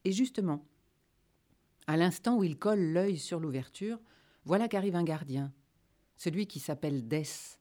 Et 0.05 0.13
justement, 0.13 0.67
à 1.87 1.97
l'instant 1.97 2.37
où 2.37 2.45
il 2.45 2.59
colle 2.59 2.93
l'œil 2.93 3.17
sur 3.17 3.41
l'ouverture, 3.41 4.01
voilà 4.45 4.69
qu'arrive 4.69 4.97
un 4.97 5.05
gardien, 5.05 5.55
celui 6.17 6.47
qui 6.47 6.59
s'appelle 6.59 7.09
Dess, 7.09 7.61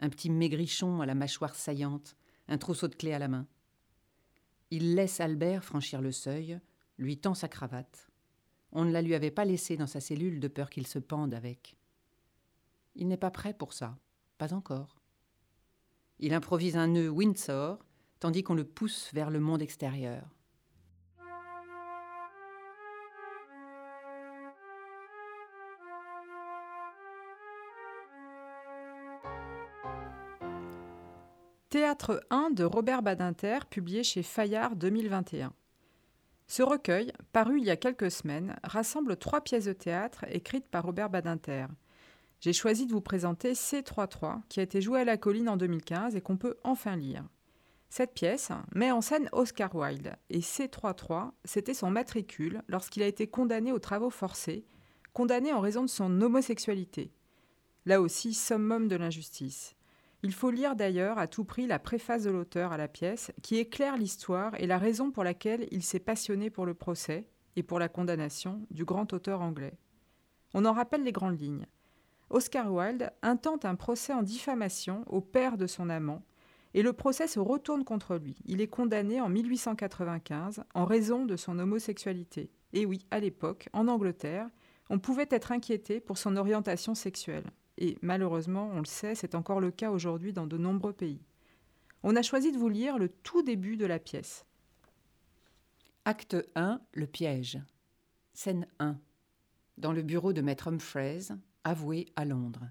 un 0.00 0.10
petit 0.10 0.28
maigrichon 0.28 1.00
à 1.00 1.06
la 1.06 1.14
mâchoire 1.14 1.54
saillante, 1.54 2.16
un 2.48 2.58
trousseau 2.58 2.88
de 2.88 2.96
clés 2.96 3.12
à 3.12 3.18
la 3.18 3.28
main. 3.28 3.46
Il 4.70 4.94
laisse 4.94 5.20
Albert 5.20 5.64
franchir 5.64 6.02
le 6.02 6.12
seuil, 6.12 6.60
lui 6.98 7.18
tend 7.18 7.34
sa 7.34 7.48
cravate. 7.48 8.09
On 8.72 8.84
ne 8.84 8.92
la 8.92 9.02
lui 9.02 9.14
avait 9.14 9.30
pas 9.30 9.44
laissée 9.44 9.76
dans 9.76 9.86
sa 9.86 10.00
cellule 10.00 10.40
de 10.40 10.48
peur 10.48 10.70
qu'il 10.70 10.86
se 10.86 10.98
pende 10.98 11.34
avec. 11.34 11.76
Il 12.94 13.08
n'est 13.08 13.16
pas 13.16 13.30
prêt 13.30 13.54
pour 13.54 13.72
ça, 13.72 13.96
pas 14.38 14.54
encore. 14.54 15.00
Il 16.18 16.34
improvise 16.34 16.76
un 16.76 16.88
nœud 16.88 17.08
Windsor, 17.08 17.78
tandis 18.20 18.42
qu'on 18.42 18.54
le 18.54 18.64
pousse 18.64 19.10
vers 19.12 19.30
le 19.30 19.40
monde 19.40 19.62
extérieur. 19.62 20.28
Théâtre 31.70 32.26
1 32.30 32.50
de 32.50 32.64
Robert 32.64 33.00
Badinter, 33.00 33.60
publié 33.70 34.02
chez 34.02 34.24
Fayard 34.24 34.74
2021. 34.74 35.52
Ce 36.50 36.64
recueil, 36.64 37.12
paru 37.32 37.58
il 37.58 37.64
y 37.64 37.70
a 37.70 37.76
quelques 37.76 38.10
semaines, 38.10 38.56
rassemble 38.64 39.16
trois 39.16 39.40
pièces 39.40 39.66
de 39.66 39.72
théâtre 39.72 40.24
écrites 40.30 40.66
par 40.66 40.82
Robert 40.82 41.08
Badinter. 41.08 41.66
J'ai 42.40 42.52
choisi 42.52 42.86
de 42.86 42.90
vous 42.90 43.00
présenter 43.00 43.52
C33, 43.52 44.40
qui 44.48 44.58
a 44.58 44.64
été 44.64 44.80
joué 44.80 44.98
à 44.98 45.04
la 45.04 45.16
colline 45.16 45.48
en 45.48 45.56
2015 45.56 46.16
et 46.16 46.20
qu'on 46.20 46.36
peut 46.36 46.56
enfin 46.64 46.96
lire. 46.96 47.22
Cette 47.88 48.14
pièce 48.14 48.50
met 48.74 48.90
en 48.90 49.00
scène 49.00 49.28
Oscar 49.30 49.72
Wilde, 49.76 50.16
et 50.28 50.40
C33, 50.40 51.30
c'était 51.44 51.72
son 51.72 51.92
matricule 51.92 52.62
lorsqu'il 52.66 53.04
a 53.04 53.06
été 53.06 53.28
condamné 53.28 53.70
aux 53.70 53.78
travaux 53.78 54.10
forcés, 54.10 54.64
condamné 55.12 55.52
en 55.52 55.60
raison 55.60 55.82
de 55.82 55.88
son 55.88 56.20
homosexualité. 56.20 57.12
Là 57.86 58.00
aussi, 58.00 58.34
summum 58.34 58.88
de 58.88 58.96
l'injustice. 58.96 59.76
Il 60.22 60.34
faut 60.34 60.50
lire 60.50 60.76
d'ailleurs 60.76 61.18
à 61.18 61.26
tout 61.26 61.44
prix 61.44 61.66
la 61.66 61.78
préface 61.78 62.24
de 62.24 62.30
l'auteur 62.30 62.72
à 62.72 62.76
la 62.76 62.88
pièce, 62.88 63.32
qui 63.42 63.56
éclaire 63.56 63.96
l'histoire 63.96 64.54
et 64.60 64.66
la 64.66 64.76
raison 64.76 65.10
pour 65.10 65.24
laquelle 65.24 65.66
il 65.70 65.82
s'est 65.82 65.98
passionné 65.98 66.50
pour 66.50 66.66
le 66.66 66.74
procès 66.74 67.26
et 67.56 67.62
pour 67.62 67.78
la 67.78 67.88
condamnation 67.88 68.60
du 68.70 68.84
grand 68.84 69.12
auteur 69.14 69.40
anglais. 69.40 69.78
On 70.52 70.66
en 70.66 70.72
rappelle 70.72 71.04
les 71.04 71.12
grandes 71.12 71.40
lignes. 71.40 71.66
Oscar 72.28 72.72
Wilde 72.72 73.10
intente 73.22 73.64
un 73.64 73.76
procès 73.76 74.12
en 74.12 74.22
diffamation 74.22 75.04
au 75.06 75.22
père 75.22 75.56
de 75.56 75.66
son 75.66 75.88
amant, 75.88 76.22
et 76.74 76.82
le 76.82 76.92
procès 76.92 77.26
se 77.26 77.40
retourne 77.40 77.84
contre 77.84 78.16
lui. 78.16 78.36
Il 78.44 78.60
est 78.60 78.68
condamné 78.68 79.20
en 79.20 79.28
1895 79.28 80.62
en 80.74 80.84
raison 80.84 81.24
de 81.24 81.36
son 81.36 81.58
homosexualité. 81.58 82.50
Et 82.72 82.84
oui, 82.86 83.06
à 83.10 83.20
l'époque, 83.20 83.68
en 83.72 83.88
Angleterre, 83.88 84.48
on 84.90 84.98
pouvait 84.98 85.28
être 85.30 85.50
inquiété 85.50 85.98
pour 85.98 86.18
son 86.18 86.36
orientation 86.36 86.94
sexuelle 86.94 87.50
et 87.80 87.96
malheureusement, 88.02 88.70
on 88.72 88.78
le 88.78 88.84
sait, 88.84 89.14
c'est 89.14 89.34
encore 89.34 89.60
le 89.60 89.70
cas 89.70 89.90
aujourd'hui 89.90 90.32
dans 90.32 90.46
de 90.46 90.58
nombreux 90.58 90.92
pays. 90.92 91.22
On 92.02 92.14
a 92.14 92.22
choisi 92.22 92.52
de 92.52 92.58
vous 92.58 92.68
lire 92.68 92.98
le 92.98 93.08
tout 93.08 93.42
début 93.42 93.76
de 93.76 93.86
la 93.86 93.98
pièce. 93.98 94.44
Acte 96.04 96.36
1, 96.54 96.80
le 96.92 97.06
piège. 97.06 97.58
Scène 98.34 98.66
1. 98.78 98.98
Dans 99.78 99.92
le 99.92 100.02
bureau 100.02 100.32
de 100.32 100.42
maître 100.42 100.68
Humphreys, 100.68 101.28
avoué 101.64 102.06
à 102.16 102.24
Londres. 102.24 102.68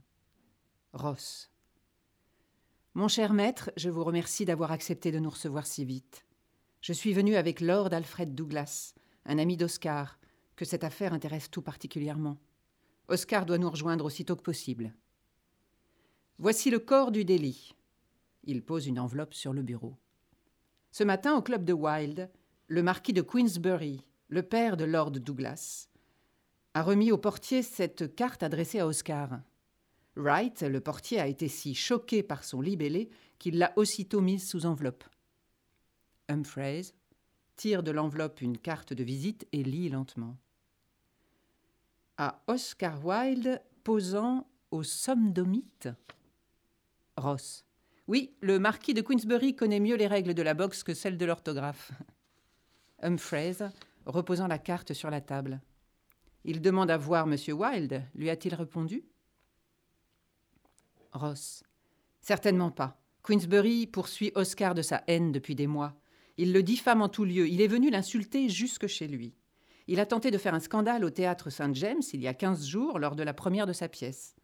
Ross. 0.93 1.51
Mon 2.93 3.07
cher 3.07 3.33
maître, 3.33 3.71
je 3.77 3.89
vous 3.89 4.03
remercie 4.03 4.45
d'avoir 4.45 4.71
accepté 4.71 5.11
de 5.11 5.19
nous 5.19 5.29
recevoir 5.29 5.65
si 5.65 5.85
vite. 5.85 6.25
Je 6.81 6.93
suis 6.93 7.13
venu 7.13 7.35
avec 7.35 7.61
Lord 7.61 7.93
Alfred 7.93 8.33
Douglas, 8.33 8.93
un 9.25 9.37
ami 9.37 9.57
d'Oscar, 9.57 10.19
que 10.55 10.65
cette 10.65 10.83
affaire 10.83 11.13
intéresse 11.13 11.51
tout 11.51 11.61
particulièrement. 11.61 12.37
Oscar 13.09 13.45
doit 13.45 13.57
nous 13.57 13.69
rejoindre 13.69 14.05
aussitôt 14.05 14.35
que 14.35 14.43
possible. 14.43 14.93
Voici 16.37 16.69
le 16.69 16.79
corps 16.79 17.11
du 17.11 17.25
délit. 17.25 17.73
Il 18.43 18.63
pose 18.63 18.87
une 18.87 18.99
enveloppe 18.99 19.33
sur 19.33 19.51
le 19.51 19.61
bureau. 19.61 19.97
Ce 20.91 21.03
matin, 21.03 21.35
au 21.35 21.41
club 21.41 21.65
de 21.65 21.73
Wilde, 21.73 22.29
le 22.67 22.83
marquis 22.83 23.13
de 23.13 23.21
Queensbury, 23.21 24.05
le 24.27 24.43
père 24.43 24.77
de 24.77 24.85
Lord 24.85 25.11
Douglas, 25.11 25.89
a 26.73 26.83
remis 26.83 27.11
au 27.11 27.17
portier 27.17 27.63
cette 27.63 28.15
carte 28.15 28.43
adressée 28.43 28.79
à 28.79 28.87
Oscar. 28.87 29.41
Wright, 30.15 30.61
le 30.61 30.79
portier, 30.79 31.19
a 31.19 31.27
été 31.27 31.47
si 31.47 31.73
choqué 31.73 32.23
par 32.23 32.43
son 32.43 32.61
libellé 32.61 33.09
qu'il 33.39 33.57
l'a 33.57 33.73
aussitôt 33.75 34.21
mise 34.21 34.47
sous 34.47 34.65
enveloppe. 34.65 35.03
Humphreys 36.27 36.93
tire 37.55 37.83
de 37.83 37.91
l'enveloppe 37.91 38.41
une 38.41 38.57
carte 38.57 38.93
de 38.93 39.03
visite 39.03 39.47
et 39.51 39.63
lit 39.63 39.89
lentement 39.89 40.37
à 42.19 42.43
Oscar 42.47 43.03
Wilde 43.03 43.61
posant 43.83 44.45
au 44.71 44.83
Somdomite 44.83 45.87
Ross. 47.15 47.65
Oui, 48.07 48.35
le 48.41 48.59
marquis 48.59 48.93
de 48.93 49.01
Queensbury 49.01 49.55
connaît 49.55 49.79
mieux 49.79 49.95
les 49.95 50.05
règles 50.05 50.33
de 50.33 50.41
la 50.41 50.53
boxe 50.53 50.83
que 50.83 50.93
celles 50.93 51.17
de 51.17 51.25
l'orthographe. 51.25 51.91
Humphreys, 53.01 53.69
reposant 54.05 54.47
la 54.47 54.59
carte 54.59 54.93
sur 54.93 55.09
la 55.09 55.21
table. 55.21 55.61
Il 56.43 56.61
demande 56.61 56.91
à 56.91 56.97
voir 56.97 57.25
M. 57.25 57.37
Wilde, 57.57 58.03
lui 58.13 58.29
a-t-il 58.29 58.53
répondu 58.53 59.05
Ross. 61.13 61.63
Certainement 62.19 62.71
pas. 62.71 63.01
Queensbury 63.23 63.87
poursuit 63.87 64.33
Oscar 64.35 64.75
de 64.75 64.81
sa 64.81 65.03
haine 65.07 65.31
depuis 65.31 65.55
des 65.55 65.67
mois. 65.67 65.95
Il 66.37 66.51
le 66.51 66.63
diffame 66.63 67.01
en 67.01 67.09
tout 67.09 67.23
lieu. 67.23 67.47
Il 67.47 67.61
est 67.61 67.67
venu 67.67 67.89
l'insulter 67.89 68.49
jusque 68.49 68.87
chez 68.87 69.07
lui. 69.07 69.33
Il 69.91 69.99
a 69.99 70.05
tenté 70.05 70.29
de 70.29 70.37
faire 70.37 70.53
un 70.53 70.59
scandale 70.59 71.03
au 71.03 71.09
théâtre 71.09 71.49
Saint-James 71.49 72.03
il 72.13 72.21
y 72.21 72.27
a 72.27 72.35
15 72.35 72.63
jours 72.67 72.99
lors 72.99 73.15
de 73.15 73.23
la 73.23 73.33
première 73.33 73.65
de 73.65 73.73
sa 73.73 73.89
pièce. 73.89 74.35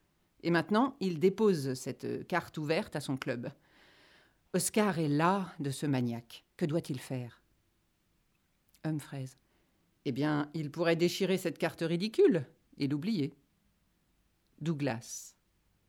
Et 0.42 0.50
maintenant, 0.50 0.96
il 1.00 1.20
dépose 1.20 1.76
cette 1.76 2.26
carte 2.26 2.58
ouverte 2.58 2.96
à 2.96 3.00
son 3.00 3.16
club. 3.16 3.52
Oscar 4.54 4.98
est 4.98 5.08
là 5.08 5.54
de 5.60 5.70
ce 5.70 5.86
maniaque. 5.86 6.46
Que 6.58 6.66
doit-il 6.66 7.00
faire? 7.00 7.44
Humphreys. 8.84 9.38
Eh 10.06 10.12
bien, 10.12 10.50
il 10.56 10.72
pourrait 10.72 10.96
déchirer 10.96 11.38
cette 11.38 11.60
carte 11.60 11.82
ridicule 11.82 12.48
et 12.80 12.88
l'oublier. 12.88 13.36
Douglas. 14.62 15.35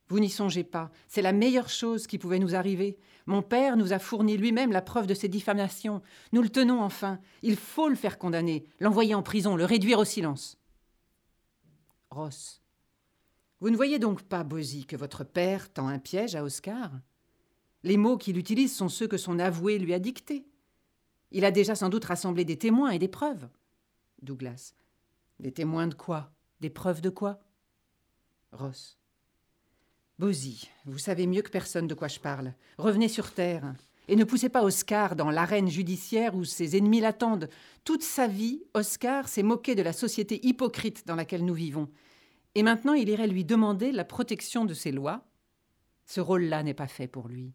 Vous 0.09 0.19
n'y 0.19 0.29
songez 0.29 0.63
pas. 0.63 0.89
C'est 1.07 1.21
la 1.21 1.33
meilleure 1.33 1.69
chose 1.69 2.07
qui 2.07 2.17
pouvait 2.17 2.39
nous 2.39 2.55
arriver. 2.55 2.97
Mon 3.25 3.41
père 3.41 3.75
nous 3.75 3.91
a 3.91 3.99
fourni 3.99 4.37
lui-même 4.37 4.71
la 4.71 4.81
preuve 4.81 5.07
de 5.07 5.13
ces 5.13 5.27
diffamations. 5.27 6.01
Nous 6.31 6.41
le 6.41 6.49
tenons 6.49 6.81
enfin. 6.81 7.19
Il 7.41 7.57
faut 7.57 7.89
le 7.89 7.95
faire 7.95 8.17
condamner, 8.17 8.65
l'envoyer 8.79 9.15
en 9.15 9.23
prison, 9.23 9.57
le 9.57 9.65
réduire 9.65 9.99
au 9.99 10.05
silence. 10.05 10.57
Ross. 12.09 12.61
Vous 13.59 13.69
ne 13.69 13.75
voyez 13.75 13.99
donc 13.99 14.23
pas, 14.23 14.43
Bosie, 14.43 14.85
que 14.85 14.95
votre 14.95 15.23
père 15.23 15.73
tend 15.73 15.87
un 15.87 15.99
piège 15.99 16.35
à 16.35 16.43
Oscar? 16.43 16.91
Les 17.83 17.97
mots 17.97 18.17
qu'il 18.17 18.37
utilise 18.37 18.75
sont 18.75 18.89
ceux 18.89 19.07
que 19.07 19.17
son 19.17 19.39
avoué 19.39 19.77
lui 19.77 19.93
a 19.93 19.99
dictés. 19.99 20.45
Il 21.31 21.43
a 21.43 21.51
déjà 21.51 21.75
sans 21.75 21.89
doute 21.89 22.05
rassemblé 22.05 22.45
des 22.45 22.57
témoins 22.57 22.91
et 22.91 22.99
des 22.99 23.07
preuves. 23.07 23.49
Douglas. 24.21 24.73
Des 25.39 25.51
témoins 25.51 25.87
de 25.87 25.95
quoi? 25.95 26.31
Des 26.61 26.69
preuves 26.69 27.01
de 27.01 27.09
quoi? 27.09 27.39
Ross. 28.51 28.96
Bosie, 30.19 30.69
vous 30.85 30.97
savez 30.97 31.27
mieux 31.27 31.43
que 31.43 31.51
personne 31.51 31.87
de 31.87 31.93
quoi 31.93 32.07
je 32.07 32.19
parle. 32.19 32.53
Revenez 32.77 33.07
sur 33.07 33.31
terre. 33.31 33.75
Et 34.07 34.15
ne 34.15 34.23
poussez 34.23 34.49
pas 34.49 34.63
Oscar 34.63 35.15
dans 35.15 35.29
l'arène 35.29 35.67
judiciaire 35.67 36.33
où 36.33 36.43
ses 36.43 36.77
ennemis 36.77 37.01
l'attendent. 37.01 37.49
Toute 37.83 38.03
sa 38.03 38.27
vie, 38.27 38.63
Oscar 38.73 39.27
s'est 39.27 39.43
moqué 39.43 39.75
de 39.75 39.81
la 39.81 39.93
société 39.93 40.45
hypocrite 40.47 41.05
dans 41.05 41.15
laquelle 41.15 41.45
nous 41.45 41.53
vivons. 41.53 41.89
Et 42.55 42.63
maintenant, 42.63 42.93
il 42.93 43.09
irait 43.09 43.27
lui 43.27 43.45
demander 43.45 43.91
la 43.91 44.05
protection 44.05 44.65
de 44.65 44.73
ses 44.73 44.91
lois. 44.91 45.23
Ce 46.05 46.21
rôle-là 46.21 46.63
n'est 46.63 46.73
pas 46.73 46.87
fait 46.87 47.07
pour 47.07 47.27
lui. 47.27 47.53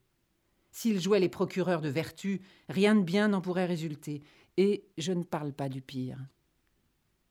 S'il 0.71 1.01
jouait 1.01 1.21
les 1.21 1.29
procureurs 1.29 1.81
de 1.81 1.89
vertu, 1.89 2.43
rien 2.69 2.95
de 2.95 3.03
bien 3.03 3.29
n'en 3.29 3.41
pourrait 3.41 3.67
résulter. 3.67 4.23
Et 4.57 4.85
je 4.99 5.13
ne 5.13 5.25
parle 5.25 5.53
pas 5.53 5.69
du 5.69 5.81
pire. 5.81 6.19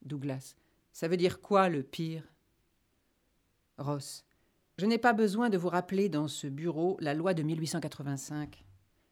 Douglas. 0.01 0.55
Ça 0.91 1.07
veut 1.07 1.17
dire 1.17 1.39
quoi 1.39 1.69
le 1.69 1.83
pire? 1.83 2.23
Ross. 3.77 4.25
Je 4.77 4.85
n'ai 4.85 4.97
pas 4.97 5.13
besoin 5.13 5.49
de 5.49 5.57
vous 5.57 5.69
rappeler 5.69 6.09
dans 6.09 6.27
ce 6.27 6.47
bureau 6.47 6.97
la 6.99 7.13
loi 7.13 7.33
de 7.33 7.43
1885. 7.43 8.65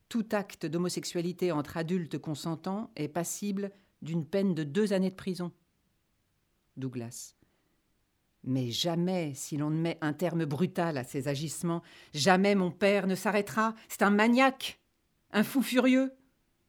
Tout 0.08 0.26
acte 0.32 0.66
d'homosexualité 0.66 1.52
entre 1.52 1.78
adultes 1.78 2.18
consentants 2.18 2.92
est 2.96 3.08
passible 3.08 3.72
d'une 4.02 4.26
peine 4.26 4.56
de 4.56 4.64
deux 4.64 4.94
années 4.94 5.12
de 5.12 5.16
prison. 5.16 5.52
Douglas. 6.78 7.36
Mais 8.44 8.72
jamais, 8.72 9.34
si 9.36 9.58
l'on 9.58 9.70
ne 9.70 9.80
met 9.80 9.98
un 10.02 10.14
terme 10.14 10.46
brutal 10.46 10.98
à 10.98 11.04
ces 11.04 11.28
agissements, 11.28 11.84
jamais 12.14 12.56
mon 12.56 12.72
père 12.72 13.06
ne 13.06 13.16
s'arrêtera. 13.16 13.76
C'est 13.90 14.02
un 14.02 14.10
maniaque, 14.10 14.80
un 15.32 15.44
fou 15.44 15.62
furieux. 15.62 16.14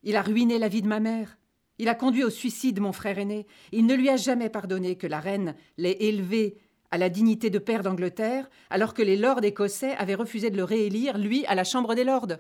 Il 0.02 0.16
a 0.16 0.22
ruiné 0.22 0.58
la 0.58 0.68
vie 0.68 0.82
de 0.82 0.88
ma 0.88 1.00
mère. 1.00 1.38
Il 1.78 1.88
a 1.88 1.94
conduit 1.94 2.24
au 2.24 2.30
suicide 2.30 2.80
mon 2.80 2.92
frère 2.92 3.18
aîné. 3.18 3.46
Il 3.72 3.86
ne 3.86 3.94
lui 3.94 4.10
a 4.10 4.16
jamais 4.16 4.50
pardonné 4.50 4.96
que 4.96 5.06
la 5.06 5.20
reine 5.20 5.54
l'ait 5.78 5.96
élevé 6.00 6.58
à 6.90 6.98
la 6.98 7.08
dignité 7.08 7.50
de 7.50 7.58
père 7.58 7.82
d'Angleterre, 7.82 8.50
alors 8.68 8.94
que 8.94 9.02
les 9.02 9.16
lords 9.16 9.44
écossais 9.44 9.94
avaient 9.96 10.14
refusé 10.14 10.50
de 10.50 10.56
le 10.56 10.64
réélire, 10.64 11.18
lui, 11.18 11.46
à 11.46 11.54
la 11.54 11.64
Chambre 11.64 11.94
des 11.94 12.04
lords. 12.04 12.38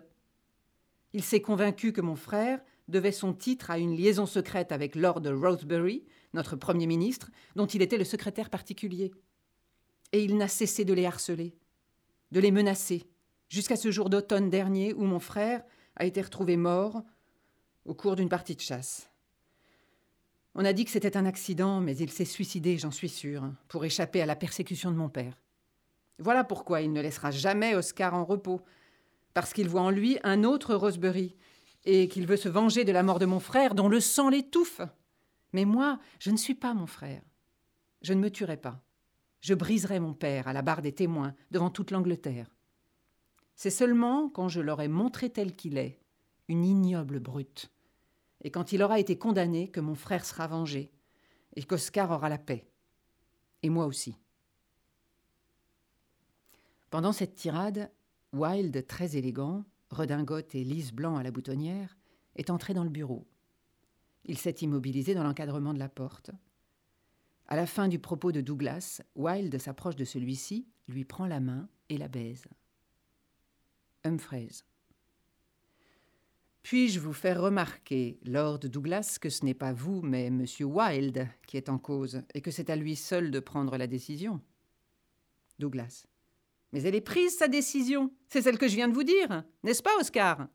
Il 1.12 1.22
s'est 1.22 1.42
convaincu 1.42 1.92
que 1.92 2.00
mon 2.00 2.16
frère 2.16 2.60
devait 2.88 3.12
son 3.12 3.32
titre 3.32 3.70
à 3.70 3.78
une 3.78 3.96
liaison 3.96 4.26
secrète 4.26 4.72
avec 4.72 4.94
Lord 4.96 5.22
Rosebery, 5.24 6.04
notre 6.34 6.56
Premier 6.56 6.86
ministre, 6.86 7.30
dont 7.56 7.66
il 7.66 7.82
était 7.82 7.98
le 7.98 8.04
secrétaire 8.04 8.50
particulier. 8.50 9.12
Et 10.12 10.24
il 10.24 10.36
n'a 10.36 10.48
cessé 10.48 10.84
de 10.84 10.92
les 10.92 11.06
harceler, 11.06 11.54
de 12.32 12.40
les 12.40 12.50
menacer, 12.50 13.04
jusqu'à 13.48 13.76
ce 13.76 13.90
jour 13.90 14.10
d'automne 14.10 14.50
dernier 14.50 14.92
où 14.92 15.04
mon 15.04 15.20
frère 15.20 15.62
a 15.96 16.04
été 16.04 16.20
retrouvé 16.20 16.56
mort 16.56 17.02
au 17.84 17.94
cours 17.94 18.16
d'une 18.16 18.28
partie 18.28 18.56
de 18.56 18.60
chasse. 18.60 19.09
On 20.54 20.64
a 20.64 20.72
dit 20.72 20.84
que 20.84 20.90
c'était 20.90 21.16
un 21.16 21.26
accident, 21.26 21.80
mais 21.80 21.96
il 21.96 22.10
s'est 22.10 22.24
suicidé, 22.24 22.76
j'en 22.76 22.90
suis 22.90 23.08
sûre, 23.08 23.44
pour 23.68 23.84
échapper 23.84 24.20
à 24.20 24.26
la 24.26 24.36
persécution 24.36 24.90
de 24.90 24.96
mon 24.96 25.08
père. 25.08 25.38
Voilà 26.18 26.44
pourquoi 26.44 26.82
il 26.82 26.92
ne 26.92 27.00
laissera 27.00 27.30
jamais 27.30 27.74
Oscar 27.74 28.14
en 28.14 28.24
repos, 28.24 28.60
parce 29.32 29.52
qu'il 29.52 29.68
voit 29.68 29.82
en 29.82 29.90
lui 29.90 30.18
un 30.24 30.44
autre 30.44 30.74
Rosebery, 30.74 31.36
et 31.84 32.08
qu'il 32.08 32.26
veut 32.26 32.36
se 32.36 32.48
venger 32.48 32.84
de 32.84 32.92
la 32.92 33.02
mort 33.02 33.18
de 33.18 33.26
mon 33.26 33.40
frère, 33.40 33.74
dont 33.74 33.88
le 33.88 34.00
sang 34.00 34.28
l'étouffe. 34.28 34.82
Mais 35.52 35.64
moi, 35.64 35.98
je 36.18 36.30
ne 36.30 36.36
suis 36.36 36.54
pas 36.54 36.74
mon 36.74 36.86
frère. 36.86 37.22
Je 38.02 38.12
ne 38.12 38.20
me 38.20 38.30
tuerai 38.30 38.56
pas. 38.56 38.82
Je 39.40 39.54
briserai 39.54 40.00
mon 40.00 40.12
père 40.12 40.48
à 40.48 40.52
la 40.52 40.62
barre 40.62 40.82
des 40.82 40.92
témoins 40.92 41.34
devant 41.50 41.70
toute 41.70 41.90
l'Angleterre. 41.90 42.50
C'est 43.54 43.70
seulement 43.70 44.28
quand 44.28 44.48
je 44.48 44.60
l'aurai 44.60 44.88
montré 44.88 45.30
tel 45.30 45.54
qu'il 45.54 45.78
est, 45.78 46.00
une 46.48 46.64
ignoble 46.64 47.20
brute, 47.20 47.70
et 48.42 48.50
quand 48.50 48.72
il 48.72 48.82
aura 48.82 48.98
été 48.98 49.18
condamné 49.18 49.68
que 49.68 49.80
mon 49.80 49.94
frère 49.94 50.24
sera 50.24 50.46
vengé, 50.46 50.90
et 51.56 51.62
qu'Oscar 51.62 52.10
aura 52.10 52.28
la 52.28 52.38
paix. 52.38 52.66
Et 53.62 53.70
moi 53.70 53.86
aussi. 53.86 54.16
Pendant 56.90 57.12
cette 57.12 57.34
tirade, 57.34 57.90
Wilde, 58.32 58.86
très 58.86 59.16
élégant, 59.16 59.64
redingote 59.90 60.54
et 60.54 60.64
lisse 60.64 60.92
blanc 60.92 61.16
à 61.16 61.22
la 61.22 61.30
boutonnière, 61.30 61.96
est 62.36 62.50
entré 62.50 62.74
dans 62.74 62.84
le 62.84 62.90
bureau. 62.90 63.26
Il 64.24 64.38
s'est 64.38 64.56
immobilisé 64.60 65.14
dans 65.14 65.24
l'encadrement 65.24 65.74
de 65.74 65.78
la 65.78 65.88
porte. 65.88 66.30
À 67.48 67.56
la 67.56 67.66
fin 67.66 67.88
du 67.88 67.98
propos 67.98 68.30
de 68.32 68.40
Douglas, 68.40 69.02
Wilde 69.16 69.58
s'approche 69.58 69.96
de 69.96 70.04
celui-ci, 70.04 70.68
lui 70.86 71.04
prend 71.04 71.26
la 71.26 71.40
main 71.40 71.68
et 71.88 71.98
la 71.98 72.08
baise. 72.08 72.46
Humphreys. 74.04 74.62
Puis-je 76.62 77.00
vous 77.00 77.12
faire 77.12 77.40
remarquer, 77.40 78.18
Lord 78.24 78.60
Douglas, 78.60 79.18
que 79.20 79.30
ce 79.30 79.44
n'est 79.44 79.54
pas 79.54 79.72
vous, 79.72 80.02
mais 80.02 80.26
M. 80.26 80.44
Wilde 80.60 81.28
qui 81.46 81.56
est 81.56 81.68
en 81.68 81.78
cause, 81.78 82.22
et 82.34 82.42
que 82.42 82.50
c'est 82.50 82.70
à 82.70 82.76
lui 82.76 82.96
seul 82.96 83.30
de 83.30 83.40
prendre 83.40 83.76
la 83.76 83.86
décision? 83.86 84.40
Douglas. 85.58 86.06
Mais 86.72 86.82
elle 86.82 86.94
est 86.94 87.00
prise, 87.00 87.36
sa 87.36 87.48
décision. 87.48 88.12
C'est 88.28 88.42
celle 88.42 88.58
que 88.58 88.68
je 88.68 88.76
viens 88.76 88.88
de 88.88 88.94
vous 88.94 89.04
dire, 89.04 89.44
n'est-ce 89.62 89.82
pas, 89.82 89.96
Oscar? 89.98 90.48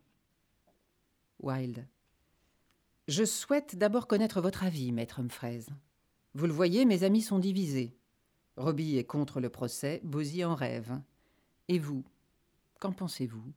Wilde. 1.41 1.88
Je 3.08 3.24
souhaite 3.24 3.76
d'abord 3.76 4.08
connaître 4.08 4.41
votre 4.41 4.63
avis, 4.63 4.91
maître 4.91 5.20
Humphreys. 5.20 5.65
Vous 6.34 6.48
le 6.48 6.54
voyez, 6.54 6.86
mes 6.86 7.04
amis 7.04 7.22
sont 7.22 7.39
divisés. 7.39 7.96
Robbie 8.58 8.98
est 8.98 9.04
contre 9.04 9.39
le 9.39 9.50
procès, 9.50 10.02
Bosie 10.04 10.44
en 10.46 10.56
rêve. 10.56 11.00
Et 11.68 11.80
vous 11.80 12.04
Qu'en 12.80 12.91
pensez-vous? 12.91 13.54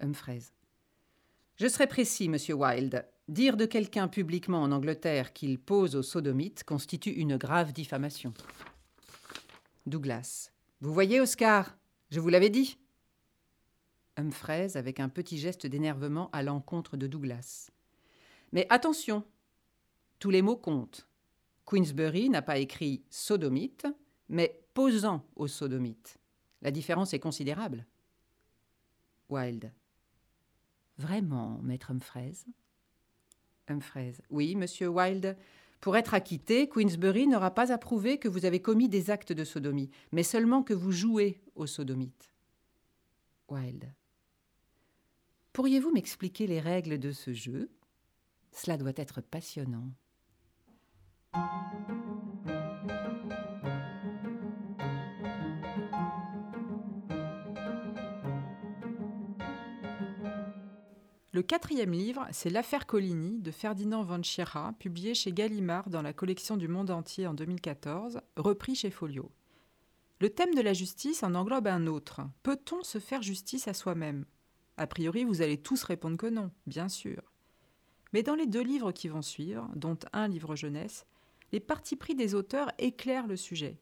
Humphreys. 0.00 0.42
Je 1.56 1.68
serai 1.68 1.86
précis, 1.86 2.28
monsieur 2.28 2.54
Wilde. 2.54 3.06
Dire 3.28 3.56
de 3.56 3.64
quelqu'un 3.64 4.08
publiquement 4.08 4.62
en 4.62 4.72
Angleterre 4.72 5.32
qu'il 5.32 5.58
pose 5.58 5.94
au 5.94 6.02
sodomite 6.02 6.64
constitue 6.64 7.12
une 7.12 7.36
grave 7.36 7.72
diffamation. 7.72 8.34
Douglas. 9.86 10.50
Vous 10.80 10.92
voyez, 10.92 11.20
Oscar, 11.20 11.76
je 12.10 12.18
vous 12.18 12.28
l'avais 12.28 12.50
dit. 12.50 12.76
Humphreys, 14.16 14.76
avec 14.76 14.98
un 14.98 15.08
petit 15.08 15.38
geste 15.38 15.66
d'énervement 15.66 16.28
à 16.32 16.42
l'encontre 16.42 16.96
de 16.96 17.06
Douglas. 17.06 17.70
Mais 18.52 18.66
attention, 18.68 19.24
tous 20.18 20.30
les 20.30 20.42
mots 20.42 20.56
comptent. 20.56 21.06
Queensbury 21.66 22.30
n'a 22.30 22.42
pas 22.42 22.58
écrit 22.58 23.04
sodomite, 23.10 23.86
mais 24.28 24.60
posant 24.74 25.24
au 25.36 25.46
sodomite. 25.46 26.18
La 26.62 26.72
différence 26.72 27.14
est 27.14 27.20
considérable. 27.20 27.86
Wilde. 29.30 29.72
Vraiment, 30.98 31.60
maître 31.62 31.90
Humphreys? 31.90 32.44
Humphreys. 33.68 34.14
Oui, 34.30 34.54
monsieur 34.54 34.88
Wilde. 34.88 35.36
Pour 35.80 35.96
être 35.96 36.14
acquitté, 36.14 36.68
Queensbury 36.68 37.26
n'aura 37.26 37.52
pas 37.52 37.72
approuvé 37.72 38.18
que 38.18 38.28
vous 38.28 38.44
avez 38.44 38.60
commis 38.60 38.88
des 38.88 39.10
actes 39.10 39.32
de 39.32 39.44
sodomie, 39.44 39.90
mais 40.12 40.22
seulement 40.22 40.62
que 40.62 40.72
vous 40.72 40.92
jouez 40.92 41.42
au 41.56 41.66
sodomite. 41.66 42.32
Wilde. 43.48 43.92
Pourriez-vous 45.52 45.92
m'expliquer 45.92 46.46
les 46.46 46.60
règles 46.60 46.98
de 46.98 47.12
ce 47.12 47.32
jeu? 47.32 47.70
Cela 48.52 48.76
doit 48.76 48.92
être 48.96 49.20
passionnant. 49.20 49.92
Le 61.34 61.42
quatrième 61.42 61.90
livre, 61.90 62.28
c'est 62.30 62.48
L'affaire 62.48 62.86
Coligny 62.86 63.40
de 63.40 63.50
Ferdinand 63.50 64.04
von 64.04 64.22
Schirra, 64.22 64.72
publié 64.78 65.14
chez 65.14 65.32
Gallimard 65.32 65.90
dans 65.90 66.00
la 66.00 66.12
collection 66.12 66.56
du 66.56 66.68
Monde 66.68 66.92
entier 66.92 67.26
en 67.26 67.34
2014, 67.34 68.20
repris 68.36 68.76
chez 68.76 68.92
Folio. 68.92 69.32
Le 70.20 70.30
thème 70.30 70.54
de 70.54 70.60
la 70.60 70.72
justice 70.72 71.24
en 71.24 71.34
englobe 71.34 71.66
un 71.66 71.88
autre. 71.88 72.20
Peut-on 72.44 72.84
se 72.84 73.00
faire 73.00 73.20
justice 73.20 73.66
à 73.66 73.74
soi-même? 73.74 74.26
A 74.76 74.86
priori, 74.86 75.24
vous 75.24 75.42
allez 75.42 75.56
tous 75.56 75.82
répondre 75.82 76.16
que 76.16 76.28
non, 76.28 76.52
bien 76.68 76.88
sûr. 76.88 77.20
Mais 78.12 78.22
dans 78.22 78.36
les 78.36 78.46
deux 78.46 78.62
livres 78.62 78.92
qui 78.92 79.08
vont 79.08 79.20
suivre, 79.20 79.68
dont 79.74 79.98
un 80.12 80.28
livre 80.28 80.54
jeunesse, 80.54 81.04
les 81.50 81.58
partis 81.58 81.96
pris 81.96 82.14
des 82.14 82.36
auteurs 82.36 82.70
éclairent 82.78 83.26
le 83.26 83.36
sujet. 83.36 83.80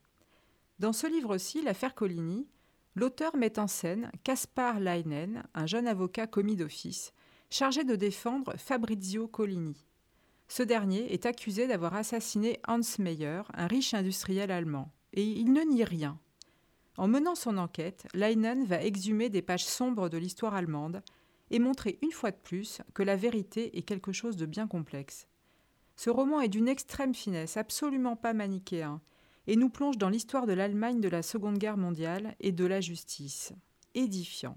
Dans 0.79 0.95
ce 0.95 1.07
livre-ci, 1.07 1.61
L'affaire 1.61 1.95
Coligny, 1.95 2.47
l'auteur 2.95 3.37
met 3.37 3.59
en 3.59 3.67
scène 3.67 4.11
Caspar 4.25 4.81
Leinen, 4.81 5.45
un 5.53 5.67
jeune 5.67 5.87
avocat 5.87 6.27
commis 6.27 6.57
d'office, 6.57 7.13
chargé 7.53 7.85
de 7.85 7.97
défendre 7.97 8.55
Fabrizio 8.57 9.29
Coligny. 9.29 9.77
Ce 10.49 10.63
dernier 10.63 11.13
est 11.13 11.27
accusé 11.27 11.67
d'avoir 11.67 11.95
assassiné 11.95 12.59
Hans 12.67 12.81
Meyer, 12.99 13.43
un 13.53 13.67
riche 13.67 13.93
industriel 13.93 14.51
allemand, 14.51 14.91
et 15.13 15.23
il 15.23 15.53
ne 15.53 15.61
nie 15.61 15.85
rien. 15.85 16.19
En 16.97 17.09
menant 17.09 17.35
son 17.35 17.59
enquête, 17.59 18.07
Leinen 18.15 18.65
va 18.65 18.83
exhumer 18.83 19.29
des 19.29 19.43
pages 19.43 19.67
sombres 19.67 20.09
de 20.09 20.17
l'histoire 20.17 20.55
allemande 20.55 21.03
et 21.51 21.59
montrer 21.59 21.99
une 22.03 22.11
fois 22.11 22.31
de 22.31 22.37
plus 22.37 22.81
que 22.95 23.03
la 23.03 23.17
vérité 23.17 23.77
est 23.77 23.83
quelque 23.83 24.13
chose 24.13 24.37
de 24.37 24.47
bien 24.47 24.67
complexe. 24.67 25.27
Ce 25.97 26.09
roman 26.09 26.41
est 26.41 26.49
d'une 26.49 26.69
extrême 26.69 27.15
finesse, 27.15 27.59
absolument 27.59 28.17
pas 28.17 28.33
manichéen, 28.33 29.03
et 29.47 29.57
nous 29.57 29.69
plonge 29.69 29.99
dans 29.99 30.09
l'histoire 30.09 30.47
de 30.47 30.55
l'Allemagne 30.55 31.01
de 31.01 31.09
la 31.09 31.23
Seconde 31.23 31.59
Guerre 31.59 31.77
mondiale 31.77 32.35
et 32.41 32.53
de 32.53 32.65
la 32.65 32.81
justice. 32.81 33.53
Édifiant. 33.95 34.57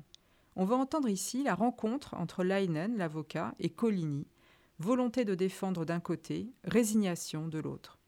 On 0.55 0.65
va 0.65 0.75
entendre 0.75 1.09
ici 1.09 1.43
la 1.43 1.53
rencontre 1.53 2.13
entre 2.13 2.43
Leinen, 2.43 2.97
l'avocat, 2.97 3.53
et 3.59 3.69
Coligny, 3.69 4.25
volonté 4.79 5.25
de 5.25 5.35
défendre 5.35 5.85
d'un 5.85 5.99
côté, 5.99 6.53
résignation 6.63 7.47
de 7.47 7.59
l'autre. 7.59 7.99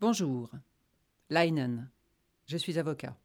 Bonjour. 0.00 0.50
Leinen. 1.28 1.90
Je 2.46 2.56
suis 2.56 2.78
avocat. 2.78 3.16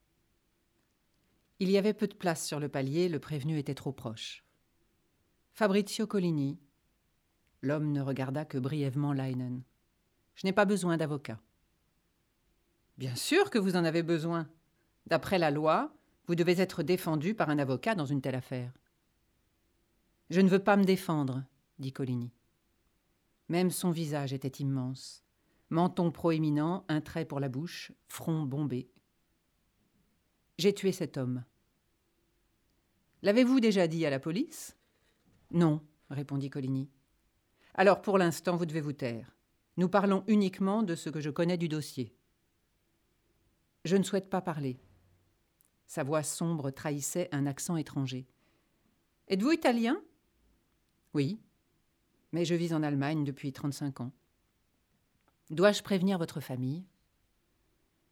Il 1.60 1.72
y 1.72 1.78
avait 1.78 1.94
peu 1.94 2.08
de 2.08 2.14
place 2.14 2.46
sur 2.46 2.60
le 2.60 2.70
palier, 2.70 3.10
le 3.10 3.20
prévenu 3.20 3.58
était 3.58 3.74
trop 3.74 3.92
proche. 3.92 4.44
Fabrizio 5.54 6.06
Coligny. 6.06 6.60
L'homme 7.62 7.92
ne 7.92 8.02
regarda 8.02 8.46
que 8.46 8.58
brièvement 8.58 9.14
Leinen. 9.14 9.64
Je 10.36 10.46
n'ai 10.46 10.54
pas 10.54 10.66
besoin 10.66 10.98
d'avocat. 10.98 11.40
Bien 12.98 13.16
sûr 13.16 13.50
que 13.50 13.58
vous 13.58 13.76
en 13.76 13.86
avez 13.86 14.04
besoin. 14.04 14.48
D'après 15.08 15.40
la 15.40 15.50
loi, 15.50 15.97
vous 16.28 16.36
devez 16.36 16.60
être 16.60 16.84
défendu 16.84 17.34
par 17.34 17.50
un 17.50 17.58
avocat 17.58 17.96
dans 17.96 18.06
une 18.06 18.22
telle 18.22 18.36
affaire. 18.36 18.74
Je 20.30 20.42
ne 20.42 20.50
veux 20.50 20.64
pas 20.64 20.76
me 20.76 20.84
défendre, 20.84 21.44
dit 21.80 21.94
Coligny. 21.94 22.32
Même 23.48 23.72
son 23.72 23.92
visage 23.92 24.34
était 24.34 24.62
immense. 24.62 25.24
Menton 25.70 26.12
proéminent, 26.12 26.86
un 26.90 27.02
trait 27.02 27.26
pour 27.26 27.40
la 27.40 27.50
bouche, 27.50 27.94
front 28.08 28.44
bombé. 28.44 28.90
J'ai 30.58 30.74
tué 30.74 30.92
cet 30.92 31.18
homme. 31.18 31.44
L'avez-vous 33.22 33.60
déjà 33.60 33.88
dit 33.88 34.06
à 34.06 34.10
la 34.10 34.20
police? 34.20 34.76
Non, 35.52 35.82
répondit 36.10 36.50
Coligny. 36.50 36.90
Alors 37.74 38.02
pour 38.02 38.18
l'instant, 38.18 38.58
vous 38.58 38.66
devez 38.66 38.82
vous 38.82 38.94
taire. 38.94 39.34
Nous 39.78 39.88
parlons 39.88 40.24
uniquement 40.28 40.84
de 40.84 40.96
ce 40.96 41.10
que 41.10 41.22
je 41.22 41.30
connais 41.30 41.58
du 41.58 41.70
dossier. 41.70 42.14
Je 43.86 43.96
ne 43.96 44.04
souhaite 44.04 44.30
pas 44.30 44.42
parler. 44.42 44.80
Sa 45.88 46.04
voix 46.04 46.22
sombre 46.22 46.70
trahissait 46.70 47.30
un 47.32 47.46
accent 47.46 47.78
étranger. 47.78 48.28
Êtes-vous 49.30 49.52
italien? 49.52 50.02
Oui, 51.14 51.40
mais 52.32 52.46
je 52.46 52.56
vis 52.56 52.74
en 52.74 52.84
Allemagne 52.84 53.24
depuis 53.24 53.54
35 53.54 54.02
ans. 54.02 54.12
Dois-je 55.50 55.82
prévenir 55.82 56.18
votre 56.18 56.42
famille? 56.42 56.84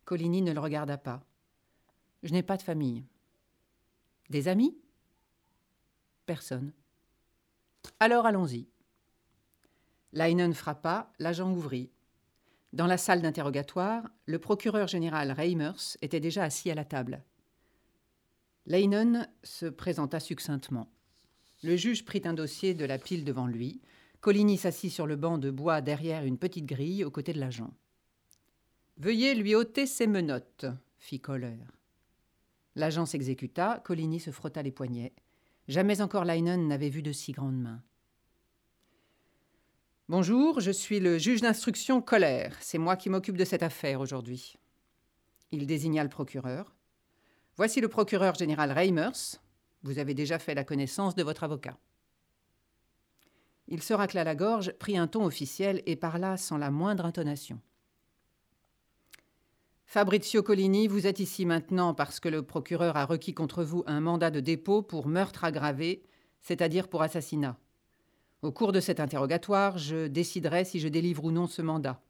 Coligny 0.06 0.42
ne 0.42 0.54
le 0.54 0.60
regarda 0.60 0.98
pas. 0.98 1.24
Je 2.24 2.32
n'ai 2.32 2.44
pas 2.44 2.58
de 2.58 2.64
famille. 2.64 3.04
Des 4.30 4.48
amis? 4.48 4.78
Personne. 6.26 6.72
Alors 8.00 8.26
allons-y. 8.26 8.68
Leinen 10.14 10.54
frappa, 10.54 11.12
l'agent 11.20 11.52
ouvrit. 11.52 11.92
Dans 12.72 12.88
la 12.88 12.98
salle 12.98 13.22
d'interrogatoire, 13.22 14.10
le 14.26 14.40
procureur 14.40 14.88
général 14.88 15.32
Reimers 15.32 15.98
était 16.02 16.20
déjà 16.20 16.44
assis 16.44 16.72
à 16.72 16.76
la 16.76 16.86
table. 16.86 17.22
Leinen 18.68 19.30
se 19.44 19.68
présenta 19.68 20.20
succinctement. 20.20 20.90
Le 21.64 21.76
juge 21.76 22.04
prit 22.04 22.22
un 22.26 22.34
dossier 22.34 22.74
de 22.74 22.86
la 22.86 22.98
pile 22.98 23.24
devant 23.24 23.48
lui. 23.48 23.82
Coligny 24.22 24.58
s'assit 24.58 24.92
sur 24.92 25.06
le 25.06 25.16
banc 25.16 25.38
de 25.38 25.52
bois 25.52 25.82
derrière 25.82 26.24
une 26.24 26.40
petite 26.40 26.66
grille 26.66 27.04
aux 27.04 27.12
côtés 27.12 27.34
de 27.34 27.40
l'agent. 27.40 27.74
Veuillez 28.98 29.36
lui 29.36 29.54
ôter 29.54 29.86
ses 29.86 30.08
menottes, 30.08 30.66
fit 30.98 31.20
Kohler. 31.20 31.58
L'agent 32.76 33.06
s'exécuta, 33.06 33.82
Coligny 33.86 34.20
se 34.20 34.32
frotta 34.32 34.64
les 34.64 34.72
poignets. 34.72 35.14
Jamais 35.68 36.02
encore 36.02 36.26
Leinen 36.26 36.68
n'avait 36.68 36.90
vu 36.90 37.02
de 37.02 37.12
si 37.12 37.32
grandes 37.32 37.60
mains. 37.60 37.84
Bonjour, 40.10 40.60
je 40.60 40.72
suis 40.72 41.00
le 41.00 41.18
juge 41.18 41.42
d'instruction 41.42 42.02
Colère. 42.02 42.56
C'est 42.62 42.78
moi 42.78 42.96
qui 42.96 43.10
m'occupe 43.10 43.38
de 43.38 43.46
cette 43.46 43.64
affaire 43.64 44.02
aujourd'hui. 44.02 44.56
Il 45.52 45.66
désigna 45.66 46.04
le 46.04 46.10
procureur. 46.10 46.75
Voici 47.58 47.80
le 47.80 47.88
procureur 47.88 48.36
général 48.36 48.72
Reimers. 48.72 49.40
Vous 49.84 50.00
avez 50.00 50.14
déjà 50.14 50.40
fait 50.40 50.56
la 50.56 50.64
connaissance 50.64 51.16
de 51.16 51.24
votre 51.24 51.44
avocat. 51.44 51.78
Il 53.68 53.82
se 53.82 53.94
racla 53.94 54.24
la 54.24 54.36
gorge, 54.36 54.74
prit 54.74 54.98
un 54.98 55.08
ton 55.08 55.26
officiel 55.26 55.82
et 55.86 55.96
parla 55.96 56.38
sans 56.38 56.58
la 56.58 56.70
moindre 56.70 57.06
intonation. 57.06 57.60
Fabrizio 59.86 60.44
Collini, 60.44 60.88
vous 60.88 61.08
êtes 61.08 61.20
ici 61.20 61.46
maintenant 61.46 61.94
parce 61.94 62.20
que 62.20 62.28
le 62.28 62.44
procureur 62.44 62.98
a 62.98 63.06
requis 63.06 63.34
contre 63.34 63.64
vous 63.64 63.84
un 63.88 64.02
mandat 64.02 64.32
de 64.32 64.42
dépôt 64.42 64.82
pour 64.82 65.08
meurtre 65.08 65.46
aggravé, 65.46 66.04
c'est-à-dire 66.42 66.90
pour 66.90 67.02
assassinat. 67.02 67.58
Au 68.42 68.52
cours 68.52 68.74
de 68.74 68.82
cet 68.82 69.00
interrogatoire, 69.00 69.78
je 69.78 70.08
déciderai 70.08 70.66
si 70.66 70.80
je 70.80 70.90
délivre 70.90 71.24
ou 71.24 71.32
non 71.32 71.48
ce 71.48 71.62
mandat. 71.62 72.02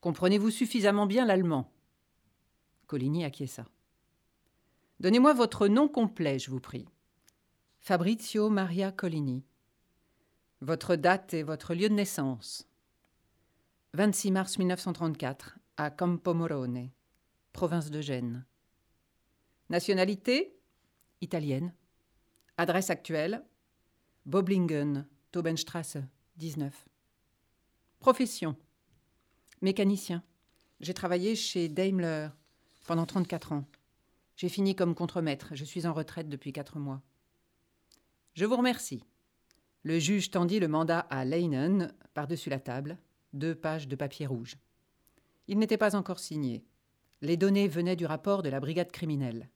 Comprenez-vous 0.00 0.50
suffisamment 0.50 1.06
bien 1.06 1.24
l'allemand? 1.24 1.70
Coligny 2.88 3.24
acquiesça. 3.24 3.64
Donnez-moi 5.00 5.32
votre 5.32 5.68
nom 5.68 5.88
complet, 5.88 6.38
je 6.38 6.50
vous 6.50 6.60
prie. 6.60 6.86
Fabrizio 7.80 8.48
Maria 8.48 8.92
Coligny. 8.92 9.44
Votre 10.60 10.96
date 10.96 11.34
et 11.34 11.42
votre 11.42 11.74
lieu 11.74 11.88
de 11.88 11.94
naissance 11.94 12.68
26 13.94 14.32
mars 14.32 14.58
1934, 14.58 15.58
à 15.76 15.90
Campomorone, 15.90 16.90
province 17.52 17.90
de 17.90 18.00
Gênes. 18.00 18.44
Nationalité? 19.70 20.56
Italienne. 21.20 21.72
Adresse 22.56 22.90
actuelle? 22.90 23.44
Boblingen, 24.26 25.06
Taubenstrasse, 25.30 25.98
19. 26.38 26.88
Profession? 28.00 28.56
Mécanicien. 29.60 30.24
J'ai 30.80 30.94
travaillé 30.94 31.36
chez 31.36 31.68
Daimler 31.68 32.28
pendant 32.86 33.06
34 33.06 33.52
ans. 33.52 33.64
J'ai 34.36 34.48
fini 34.48 34.74
comme 34.74 34.94
contremaître. 34.94 35.48
Je 35.52 35.64
suis 35.64 35.86
en 35.86 35.92
retraite 35.92 36.28
depuis 36.28 36.52
quatre 36.52 36.78
mois. 36.78 37.02
Je 38.34 38.44
vous 38.44 38.56
remercie. 38.56 39.04
Le 39.84 39.98
juge 39.98 40.30
tendit 40.30 40.60
le 40.60 40.68
mandat 40.68 41.00
à 41.00 41.24
Leinen 41.24 41.92
par-dessus 42.14 42.50
la 42.50 42.58
table, 42.58 42.98
deux 43.32 43.54
pages 43.54 43.86
de 43.86 43.96
papier 43.96 44.26
rouge. 44.26 44.56
Il 45.46 45.58
n'était 45.58 45.76
pas 45.76 45.94
encore 45.94 46.18
signé. 46.18 46.64
Les 47.20 47.36
données 47.36 47.68
venaient 47.68 47.96
du 47.96 48.06
rapport 48.06 48.42
de 48.42 48.48
la 48.48 48.60
brigade 48.60 48.90
criminelle. 48.90 49.48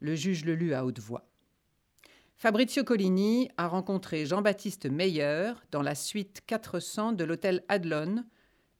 Le 0.00 0.14
juge 0.14 0.44
le 0.44 0.54
lut 0.54 0.74
à 0.74 0.84
haute 0.84 0.98
voix. 0.98 1.28
Fabrizio 2.36 2.84
Collini 2.84 3.48
a 3.56 3.68
rencontré 3.68 4.26
Jean-Baptiste 4.26 4.86
Meyer 4.86 5.52
dans 5.70 5.82
la 5.82 5.94
suite 5.94 6.42
400 6.46 7.12
de 7.12 7.24
l'hôtel 7.24 7.64
Adlon, 7.68 8.24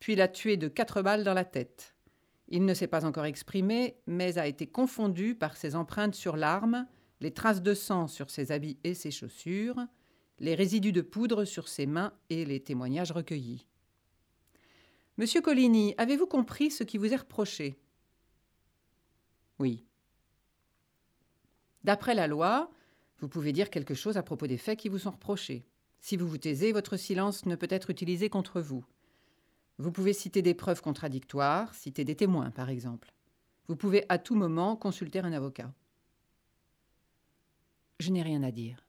puis 0.00 0.16
l'a 0.16 0.28
tué 0.28 0.56
de 0.56 0.68
quatre 0.68 1.02
balles 1.02 1.24
dans 1.24 1.34
la 1.34 1.44
tête. 1.44 1.93
Il 2.48 2.64
ne 2.64 2.74
s'est 2.74 2.86
pas 2.86 3.04
encore 3.04 3.24
exprimé, 3.24 3.96
mais 4.06 4.38
a 4.38 4.46
été 4.46 4.66
confondu 4.66 5.34
par 5.34 5.56
ses 5.56 5.74
empreintes 5.74 6.14
sur 6.14 6.36
l'arme, 6.36 6.86
les 7.20 7.32
traces 7.32 7.62
de 7.62 7.74
sang 7.74 8.06
sur 8.06 8.30
ses 8.30 8.52
habits 8.52 8.78
et 8.84 8.94
ses 8.94 9.10
chaussures, 9.10 9.78
les 10.38 10.54
résidus 10.54 10.92
de 10.92 11.00
poudre 11.00 11.44
sur 11.44 11.68
ses 11.68 11.86
mains 11.86 12.12
et 12.28 12.44
les 12.44 12.60
témoignages 12.60 13.12
recueillis. 13.12 13.66
Monsieur 15.16 15.40
Collini, 15.40 15.94
avez-vous 15.96 16.26
compris 16.26 16.70
ce 16.70 16.82
qui 16.82 16.98
vous 16.98 17.12
est 17.12 17.16
reproché? 17.16 17.78
Oui. 19.58 19.84
D'après 21.84 22.14
la 22.14 22.26
loi, 22.26 22.70
vous 23.20 23.28
pouvez 23.28 23.52
dire 23.52 23.70
quelque 23.70 23.94
chose 23.94 24.16
à 24.16 24.22
propos 24.22 24.46
des 24.46 24.58
faits 24.58 24.78
qui 24.78 24.88
vous 24.88 24.98
sont 24.98 25.12
reprochés. 25.12 25.64
Si 26.00 26.16
vous 26.16 26.26
vous 26.26 26.38
taisez, 26.38 26.72
votre 26.72 26.96
silence 26.96 27.46
ne 27.46 27.56
peut 27.56 27.68
être 27.70 27.90
utilisé 27.90 28.28
contre 28.28 28.60
vous. 28.60 28.84
Vous 29.78 29.90
pouvez 29.90 30.12
citer 30.12 30.40
des 30.40 30.54
preuves 30.54 30.82
contradictoires, 30.82 31.74
citer 31.74 32.04
des 32.04 32.14
témoins, 32.14 32.50
par 32.50 32.68
exemple. 32.68 33.12
Vous 33.66 33.76
pouvez 33.76 34.04
à 34.08 34.18
tout 34.18 34.36
moment 34.36 34.76
consulter 34.76 35.18
un 35.18 35.32
avocat. 35.32 35.72
Je 37.98 38.10
n'ai 38.10 38.22
rien 38.22 38.42
à 38.42 38.50
dire. 38.50 38.84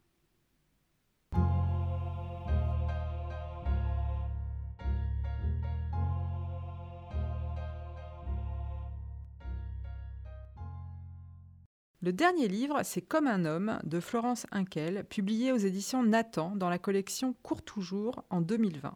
Le 12.01 12.13
dernier 12.13 12.47
livre, 12.47 12.81
c'est 12.83 13.01
Comme 13.01 13.25
un 13.25 13.45
homme 13.45 13.79
de 13.83 13.99
Florence 13.99 14.45
Inkel, 14.51 15.05
publié 15.05 15.51
aux 15.51 15.57
éditions 15.57 16.03
Nathan 16.03 16.55
dans 16.55 16.69
la 16.69 16.77
collection 16.77 17.33
Court 17.41 17.63
toujours 17.63 18.23
en 18.29 18.41
2020. 18.41 18.95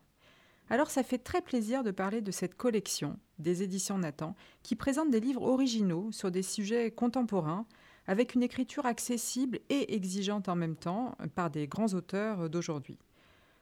Alors 0.71 0.91
ça 0.91 1.01
fait 1.01 1.17
très 1.17 1.41
plaisir 1.41 1.83
de 1.83 1.91
parler 1.91 2.21
de 2.21 2.31
cette 2.31 2.55
collection 2.55 3.17
des 3.39 3.63
éditions 3.63 3.97
Nathan 3.97 4.35
qui 4.61 4.75
présente 4.75 5.09
des 5.09 5.19
livres 5.19 5.41
originaux 5.41 6.11
sur 6.11 6.29
des 6.29 6.43
sujets 6.43 6.91
contemporains 6.91 7.65
avec 8.05 8.35
une 8.35 8.43
écriture 8.43 8.85
accessible 8.85 9.59
et 9.69 9.95
exigeante 9.95 10.47
en 10.47 10.55
même 10.55 10.75
temps 10.75 11.15
par 11.35 11.49
des 11.49 11.67
grands 11.67 11.93
auteurs 11.93 12.49
d'aujourd'hui. 12.49 12.99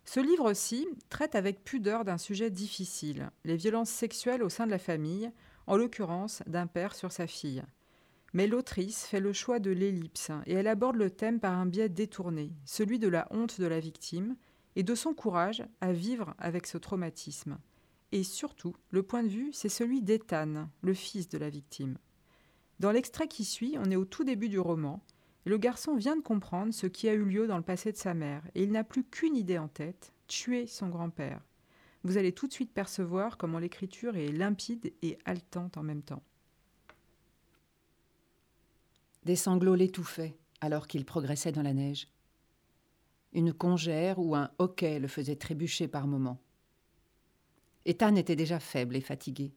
Ce 0.04 0.20
livre 0.20 0.50
aussi 0.50 0.88
traite 1.10 1.36
avec 1.36 1.64
pudeur 1.64 2.06
d'un 2.06 2.18
sujet 2.18 2.50
difficile, 2.50 3.30
les 3.44 3.58
violences 3.58 3.90
sexuelles 3.90 4.44
au 4.44 4.50
sein 4.50 4.66
de 4.66 4.72
la 4.72 4.80
famille, 4.80 5.32
en 5.66 5.76
l'occurrence 5.76 6.44
d'un 6.48 6.68
père 6.68 6.96
sur 6.96 7.12
sa 7.12 7.28
fille. 7.28 7.64
Mais 8.34 8.48
l'autrice 8.48 9.06
fait 9.06 9.20
le 9.20 9.34
choix 9.34 9.60
de 9.60 9.72
l'ellipse 9.72 10.32
et 10.46 10.54
elle 10.54 10.68
aborde 10.68 10.96
le 10.96 11.10
thème 11.10 11.40
par 11.40 11.54
un 11.54 11.66
biais 11.66 11.90
détourné, 11.90 12.52
celui 12.66 13.00
de 13.00 13.08
la 13.08 13.28
honte 13.32 13.60
de 13.60 13.68
la 13.68 13.80
victime 13.80 14.36
et 14.78 14.84
de 14.84 14.94
son 14.94 15.16
courage 15.16 15.66
à 15.82 15.92
vivre 15.92 16.36
avec 16.38 16.68
ce 16.68 16.78
traumatisme. 16.78 17.58
Et 18.12 18.22
surtout, 18.22 18.76
le 18.92 19.02
point 19.02 19.24
de 19.24 19.28
vue, 19.28 19.50
c'est 19.52 19.70
celui 19.70 20.04
d'Ethan, 20.04 20.70
le 20.82 20.94
fils 20.94 21.28
de 21.30 21.40
la 21.40 21.50
victime. 21.50 21.98
Dans 22.80 22.92
l'extrait 22.92 23.28
qui 23.28 23.44
suit, 23.44 23.76
on 23.80 23.90
est 23.90 23.96
au 23.96 24.06
tout 24.06 24.24
début 24.24 24.50
du 24.50 24.60
roman, 24.60 25.04
et 25.48 25.50
le 25.50 25.58
garçon 25.58 25.96
vient 25.96 26.16
de 26.16 26.22
comprendre 26.22 26.76
ce 26.76 26.86
qui 26.86 27.10
a 27.10 27.16
eu 27.16 27.26
lieu 27.26 27.48
dans 27.48 27.58
le 27.58 27.64
passé 27.64 27.92
de 27.92 27.98
sa 27.98 28.14
mère, 28.14 28.44
et 28.54 28.62
il 28.62 28.72
n'a 28.72 28.84
plus 28.84 29.04
qu'une 29.04 29.36
idée 29.36 29.58
en 29.58 29.68
tête, 29.68 30.14
tuer 30.28 30.68
son 30.68 30.90
grand-père. 30.90 31.42
Vous 32.04 32.18
allez 32.18 32.32
tout 32.32 32.48
de 32.48 32.54
suite 32.54 32.72
percevoir 32.72 33.38
comment 33.38 33.58
l'écriture 33.58 34.16
est 34.16 34.32
limpide 34.32 34.94
et 35.02 35.18
haletante 35.26 35.78
en 35.78 35.84
même 35.84 36.04
temps. 36.04 36.22
Des 39.24 39.36
sanglots 39.36 39.74
l'étouffaient 39.74 40.38
alors 40.62 40.86
qu'il 40.86 41.04
progressait 41.04 41.52
dans 41.52 41.64
la 41.64 41.74
neige. 41.74 42.08
Une 43.34 43.54
congère 43.54 44.20
ou 44.20 44.36
un 44.36 44.52
hoquet 44.58 45.00
le 45.00 45.08
faisait 45.08 45.36
trébucher 45.36 45.88
par 45.88 46.08
moments. 46.08 46.40
Ethan 47.86 48.16
était 48.16 48.36
déjà 48.36 48.60
faible 48.60 48.96
et 48.96 49.02
fatigué. 49.02 49.54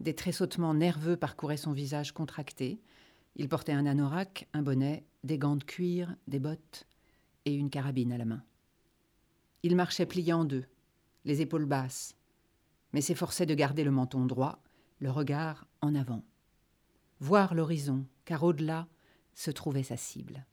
Des 0.00 0.14
tressautements 0.14 0.74
nerveux 0.74 1.16
parcouraient 1.16 1.56
son 1.56 1.72
visage 1.72 2.12
contracté. 2.12 2.80
Il 3.34 3.48
portait 3.48 3.72
un 3.72 3.86
anorak, 3.86 4.48
un 4.52 4.62
bonnet, 4.62 5.04
des 5.24 5.38
gants 5.38 5.56
de 5.56 5.64
cuir, 5.64 6.14
des 6.26 6.38
bottes 6.38 6.86
et 7.44 7.54
une 7.54 7.70
carabine 7.70 8.12
à 8.12 8.18
la 8.18 8.24
main. 8.24 8.42
Il 9.62 9.74
marchait 9.76 10.06
plié 10.06 10.32
en 10.32 10.44
deux, 10.44 10.64
les 11.24 11.40
épaules 11.40 11.64
basses, 11.64 12.14
mais 12.92 13.00
s'efforçait 13.00 13.46
de 13.46 13.54
garder 13.54 13.84
le 13.84 13.90
menton 13.90 14.26
droit, 14.26 14.62
le 15.00 15.10
regard 15.10 15.66
en 15.80 15.94
avant. 15.94 16.22
Voir 17.20 17.54
l'horizon, 17.54 18.06
car 18.24 18.42
au-delà 18.42 18.86
se 19.34 19.50
trouvait 19.50 19.82
sa 19.82 19.96
cible. 19.96 20.44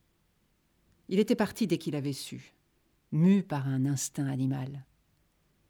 Il 1.14 1.20
était 1.20 1.36
parti 1.36 1.68
dès 1.68 1.78
qu'il 1.78 1.96
avait 1.96 2.12
su, 2.12 2.56
mu 3.12 3.44
par 3.44 3.68
un 3.68 3.86
instinct 3.86 4.26
animal. 4.26 4.84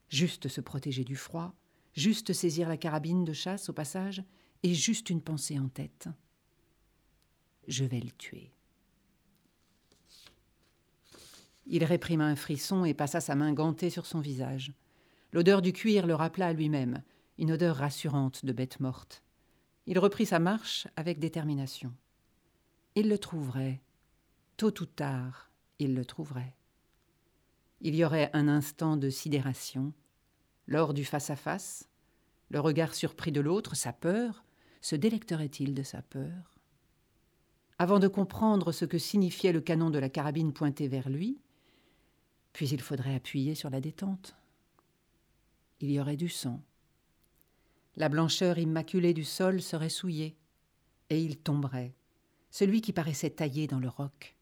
Juste 0.08 0.47
se 0.47 0.62
protéger 0.62 1.03
du 1.03 1.17
froid, 1.17 1.53
juste 1.91 2.32
saisir 2.32 2.69
la 2.69 2.77
carabine 2.77 3.25
de 3.25 3.34
chasse 3.34 3.67
au 3.67 3.73
passage, 3.73 4.23
et 4.63 4.73
juste 4.73 5.10
une 5.10 5.19
pensée 5.19 5.60
en 5.60 5.67
tête. 5.67 6.08
Je 7.67 7.84
vais 7.84 7.99
le 7.99 8.12
tuer. 8.12 8.53
Il 11.65 11.84
réprima 11.84 12.25
un 12.25 12.38
frisson 12.38 12.86
et 12.86 12.93
passa 12.93 13.19
sa 13.19 13.36
main 13.36 13.51
gantée 13.51 13.89
sur 13.89 14.06
son 14.06 14.21
visage. 14.21 14.71
L'odeur 15.34 15.62
du 15.62 15.73
cuir 15.73 16.08
le 16.08 16.15
rappela 16.15 16.47
à 16.47 16.53
lui-même, 16.53 17.03
une 17.38 17.51
odeur 17.51 17.75
rassurante 17.75 18.45
de 18.45 18.53
bête 18.53 18.79
morte. 18.79 19.21
Il 19.88 19.99
reprit 19.99 20.25
sa 20.25 20.39
marche 20.39 20.88
avec 20.95 21.19
détermination. 21.19 21.93
Il 22.95 23.10
le 23.10 23.17
trouverait. 23.17 23.82
Tôt 24.58 24.82
ou 24.82 24.86
tard, 24.86 25.50
il 25.80 25.96
le 25.96 26.06
trouverait. 26.06 26.56
Il 27.82 27.96
y 27.96 28.06
aurait 28.06 28.30
un 28.34 28.48
instant 28.48 28.98
de 28.98 29.10
sidération, 29.10 29.94
lors 30.68 30.94
du 30.94 31.04
face-à-face, 31.04 31.89
le 32.50 32.60
regard 32.60 32.94
surpris 32.94 33.32
de 33.32 33.42
l'autre, 33.42 33.76
sa 33.76 33.92
peur, 33.92 34.46
se 34.80 34.96
délecterait-il 34.96 35.74
de 35.74 35.84
sa 35.84 36.02
peur? 36.02 36.60
Avant 37.80 38.00
de 38.00 38.08
comprendre 38.08 38.72
ce 38.72 38.86
que 38.86 39.00
signifiait 39.00 39.52
le 39.52 39.60
canon 39.60 39.89
de 39.89 40.00
la 40.00 40.10
carabine 40.10 40.54
pointé 40.54 40.88
vers 40.88 41.10
lui, 41.10 41.42
puis 42.54 42.70
il 42.70 42.80
faudrait 42.80 43.16
appuyer 43.16 43.56
sur 43.56 43.72
la 43.72 43.82
détente. 43.82 44.36
Il 45.80 45.92
y 45.92 46.00
aurait 46.00 46.16
du 46.16 46.30
sang. 46.30 46.62
La 47.96 48.08
blancheur 48.08 48.60
immaculée 48.60 49.13
du 49.13 49.24
sol 49.24 49.62
serait 49.62 49.89
souillée, 49.89 50.38
et 51.10 51.20
il 51.20 51.38
tomberait, 51.38 51.96
celui 52.52 52.82
qui 52.82 52.94
paraissait 52.94 53.32
taillé 53.32 53.66
dans 53.66 53.80
le 53.80 53.89
roc. 53.89 54.36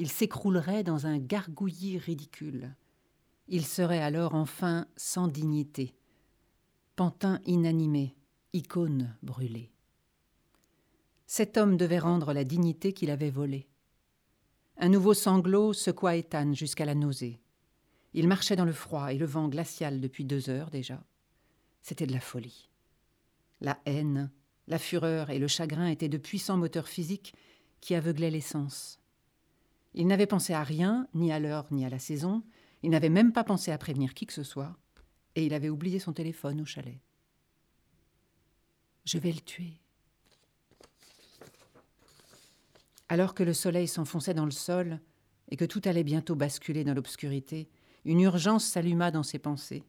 Il 0.00 0.08
s'écroulerait 0.08 0.82
dans 0.82 1.06
un 1.06 1.18
gargouillis 1.18 1.98
ridicule. 1.98 2.74
Il 3.48 3.66
serait 3.66 4.00
alors 4.00 4.34
enfin 4.34 4.86
sans 4.96 5.28
dignité, 5.28 5.94
pantin 6.96 7.38
inanimé, 7.44 8.16
icône 8.54 9.14
brûlée. 9.22 9.70
Cet 11.26 11.58
homme 11.58 11.76
devait 11.76 11.98
rendre 11.98 12.32
la 12.32 12.44
dignité 12.44 12.94
qu'il 12.94 13.10
avait 13.10 13.28
volée. 13.28 13.68
Un 14.78 14.88
nouveau 14.88 15.12
sanglot 15.12 15.74
secoua 15.74 16.16
Ethan 16.16 16.54
jusqu'à 16.54 16.86
la 16.86 16.94
nausée. 16.94 17.38
Il 18.14 18.26
marchait 18.26 18.56
dans 18.56 18.64
le 18.64 18.72
froid 18.72 19.12
et 19.12 19.18
le 19.18 19.26
vent 19.26 19.48
glacial 19.48 20.00
depuis 20.00 20.24
deux 20.24 20.48
heures 20.48 20.70
déjà. 20.70 21.04
C'était 21.82 22.06
de 22.06 22.14
la 22.14 22.20
folie. 22.20 22.70
La 23.60 23.78
haine, 23.84 24.30
la 24.66 24.78
fureur 24.78 25.28
et 25.28 25.38
le 25.38 25.46
chagrin 25.46 25.88
étaient 25.88 26.08
de 26.08 26.16
puissants 26.16 26.56
moteurs 26.56 26.88
physiques 26.88 27.34
qui 27.82 27.94
aveuglaient 27.94 28.30
l'essence. 28.30 28.99
Il 29.94 30.06
n'avait 30.06 30.26
pensé 30.26 30.52
à 30.52 30.62
rien, 30.62 31.08
ni 31.14 31.32
à 31.32 31.38
l'heure, 31.38 31.66
ni 31.70 31.84
à 31.84 31.90
la 31.90 31.98
saison. 31.98 32.42
Il 32.82 32.90
n'avait 32.90 33.08
même 33.08 33.32
pas 33.32 33.44
pensé 33.44 33.72
à 33.72 33.78
prévenir 33.78 34.14
qui 34.14 34.26
que 34.26 34.32
ce 34.32 34.44
soit. 34.44 34.76
Et 35.34 35.44
il 35.44 35.54
avait 35.54 35.68
oublié 35.68 35.98
son 35.98 36.12
téléphone 36.12 36.60
au 36.60 36.64
chalet. 36.64 37.00
Je 39.04 39.18
vais 39.18 39.32
le 39.32 39.40
tuer, 39.40 39.80
Alors 43.10 43.34
que 43.34 43.42
le 43.42 43.54
soleil 43.54 43.88
s'enfonçait 43.88 44.34
dans 44.34 44.44
le 44.44 44.52
sol 44.52 45.00
et 45.50 45.56
que 45.56 45.64
tout 45.64 45.82
allait 45.84 46.04
bientôt 46.04 46.36
basculer 46.36 46.84
dans 46.84 46.94
l'obscurité, 46.94 47.68
une 48.04 48.20
urgence 48.20 48.64
s'alluma 48.64 49.10
dans 49.10 49.24
ses 49.24 49.40
pensées. 49.40 49.82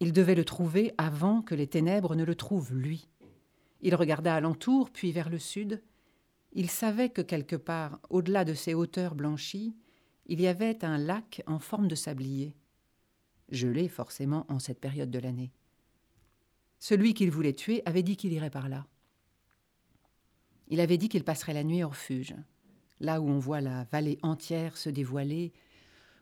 Il 0.00 0.12
devait 0.12 0.34
le 0.34 0.44
trouver 0.44 0.92
avant 0.98 1.40
que 1.40 1.54
les 1.54 1.68
ténèbres 1.68 2.16
ne 2.16 2.24
le 2.24 2.34
trouvent 2.34 2.74
lui. 2.74 3.08
Il 3.80 3.94
regarda 3.94 4.34
alentour, 4.34 4.90
puis 4.90 5.12
vers 5.12 5.28
le 5.28 5.38
sud. 5.38 5.84
Il 6.58 6.70
savait 6.70 7.10
que 7.10 7.20
quelque 7.20 7.54
part, 7.54 8.00
au-delà 8.08 8.46
de 8.46 8.54
ces 8.54 8.72
hauteurs 8.72 9.14
blanchies, 9.14 9.76
il 10.24 10.40
y 10.40 10.46
avait 10.46 10.86
un 10.86 10.96
lac 10.96 11.42
en 11.46 11.58
forme 11.58 11.86
de 11.86 11.94
sablier. 11.94 12.56
Gelé 13.50 13.88
forcément 13.88 14.46
en 14.48 14.58
cette 14.58 14.80
période 14.80 15.10
de 15.10 15.18
l'année. 15.18 15.52
Celui 16.78 17.12
qu'il 17.12 17.30
voulait 17.30 17.52
tuer 17.52 17.82
avait 17.84 18.02
dit 18.02 18.16
qu'il 18.16 18.32
irait 18.32 18.48
par 18.48 18.70
là. 18.70 18.86
Il 20.68 20.80
avait 20.80 20.96
dit 20.96 21.10
qu'il 21.10 21.24
passerait 21.24 21.52
la 21.52 21.62
nuit 21.62 21.84
au 21.84 21.90
refuge, 21.90 22.34
là 23.00 23.20
où 23.20 23.28
on 23.28 23.38
voit 23.38 23.60
la 23.60 23.84
vallée 23.92 24.18
entière 24.22 24.78
se 24.78 24.88
dévoiler 24.88 25.52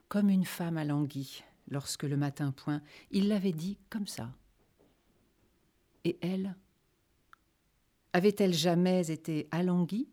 comme 0.08 0.30
une 0.30 0.44
femme 0.44 0.78
alanguie 0.78 1.44
lorsque 1.68 2.02
le 2.02 2.16
matin 2.16 2.50
point. 2.50 2.82
Il 3.12 3.28
l'avait 3.28 3.52
dit 3.52 3.78
comme 3.88 4.08
ça. 4.08 4.34
Et 6.02 6.18
elle 6.22 6.56
Avait-elle 8.12 8.52
jamais 8.52 9.12
été 9.12 9.46
alanguie 9.52 10.08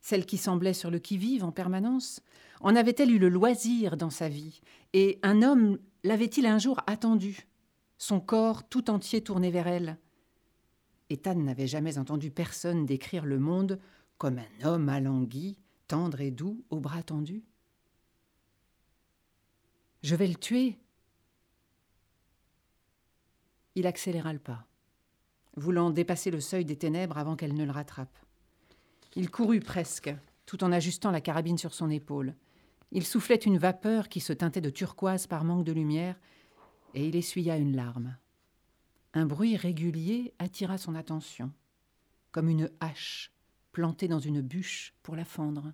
Celle 0.00 0.26
qui 0.26 0.38
semblait 0.38 0.74
sur 0.74 0.90
le 0.90 0.98
qui-vive 0.98 1.44
en 1.44 1.52
permanence 1.52 2.20
En 2.60 2.76
avait-elle 2.76 3.10
eu 3.10 3.18
le 3.18 3.28
loisir 3.28 3.96
dans 3.96 4.10
sa 4.10 4.28
vie? 4.28 4.60
Et 4.92 5.18
un 5.22 5.42
homme 5.42 5.78
l'avait-il 6.04 6.46
un 6.46 6.58
jour 6.58 6.80
attendue 6.86 7.48
Son 7.98 8.20
corps 8.20 8.68
tout 8.68 8.90
entier 8.90 9.22
tourné 9.22 9.50
vers 9.50 9.66
elle? 9.66 9.98
Ethan 11.10 11.36
n'avait 11.36 11.66
jamais 11.66 11.98
entendu 11.98 12.30
personne 12.30 12.86
décrire 12.86 13.24
le 13.24 13.38
monde 13.38 13.78
comme 14.18 14.38
un 14.38 14.66
homme 14.66 14.88
alangui, 14.88 15.58
tendre 15.86 16.20
et 16.20 16.30
doux, 16.30 16.64
aux 16.70 16.80
bras 16.80 17.02
tendus. 17.02 17.44
Je 20.02 20.14
vais 20.14 20.26
le 20.26 20.34
tuer. 20.34 20.78
Il 23.74 23.86
accéléra 23.86 24.32
le 24.32 24.38
pas, 24.38 24.66
voulant 25.56 25.90
dépasser 25.90 26.30
le 26.30 26.40
seuil 26.40 26.64
des 26.64 26.76
ténèbres 26.76 27.18
avant 27.18 27.36
qu'elle 27.36 27.54
ne 27.54 27.64
le 27.64 27.70
rattrape. 27.70 28.16
Il 29.18 29.32
courut 29.32 29.58
presque, 29.58 30.14
tout 30.46 30.62
en 30.62 30.70
ajustant 30.70 31.10
la 31.10 31.20
carabine 31.20 31.58
sur 31.58 31.74
son 31.74 31.90
épaule. 31.90 32.36
Il 32.92 33.04
soufflait 33.04 33.34
une 33.34 33.58
vapeur 33.58 34.08
qui 34.08 34.20
se 34.20 34.32
teintait 34.32 34.60
de 34.60 34.70
turquoise 34.70 35.26
par 35.26 35.42
manque 35.42 35.64
de 35.64 35.72
lumière, 35.72 36.14
et 36.94 37.08
il 37.08 37.16
essuya 37.16 37.56
une 37.56 37.74
larme. 37.74 38.16
Un 39.14 39.26
bruit 39.26 39.56
régulier 39.56 40.34
attira 40.38 40.78
son 40.78 40.94
attention, 40.94 41.52
comme 42.30 42.48
une 42.48 42.70
hache 42.78 43.32
plantée 43.72 44.06
dans 44.06 44.20
une 44.20 44.40
bûche 44.40 44.94
pour 45.02 45.16
la 45.16 45.24
fendre. 45.24 45.72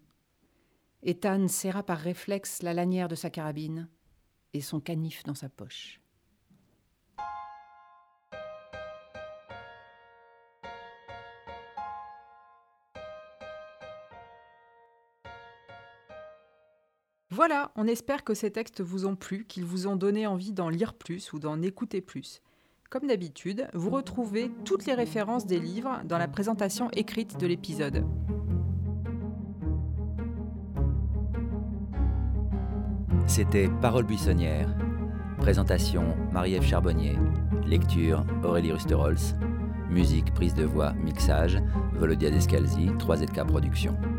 Ethan 1.02 1.46
serra 1.48 1.82
par 1.82 1.98
réflexe 1.98 2.62
la 2.62 2.72
lanière 2.72 3.08
de 3.08 3.14
sa 3.14 3.28
carabine 3.28 3.90
et 4.54 4.62
son 4.62 4.80
canif 4.80 5.22
dans 5.24 5.34
sa 5.34 5.50
poche. 5.50 6.00
Voilà, 17.34 17.72
on 17.74 17.88
espère 17.88 18.22
que 18.22 18.32
ces 18.32 18.52
textes 18.52 18.80
vous 18.80 19.06
ont 19.06 19.16
plu, 19.16 19.44
qu'ils 19.44 19.64
vous 19.64 19.88
ont 19.88 19.96
donné 19.96 20.24
envie 20.24 20.52
d'en 20.52 20.68
lire 20.68 20.94
plus 20.94 21.32
ou 21.32 21.40
d'en 21.40 21.60
écouter 21.62 22.00
plus. 22.00 22.40
Comme 22.90 23.08
d'habitude, 23.08 23.66
vous 23.74 23.90
retrouvez 23.90 24.52
toutes 24.64 24.86
les 24.86 24.94
références 24.94 25.44
des 25.44 25.58
livres 25.58 26.00
dans 26.04 26.18
la 26.18 26.28
présentation 26.28 26.90
écrite 26.92 27.36
de 27.36 27.48
l'épisode. 27.48 28.06
C'était 33.26 33.68
Parole 33.82 34.04
buissonnière. 34.04 34.72
Présentation 35.38 36.16
Marie-Ève 36.32 36.62
Charbonnier. 36.62 37.18
Lecture 37.66 38.24
Aurélie 38.44 38.70
Rusterholz. 38.70 39.34
Musique, 39.90 40.32
prise 40.34 40.54
de 40.54 40.64
voix, 40.64 40.92
mixage 40.92 41.58
Volodia 41.94 42.30
Descalzi, 42.30 42.90
3ZK 42.90 43.44
Productions. 43.44 44.13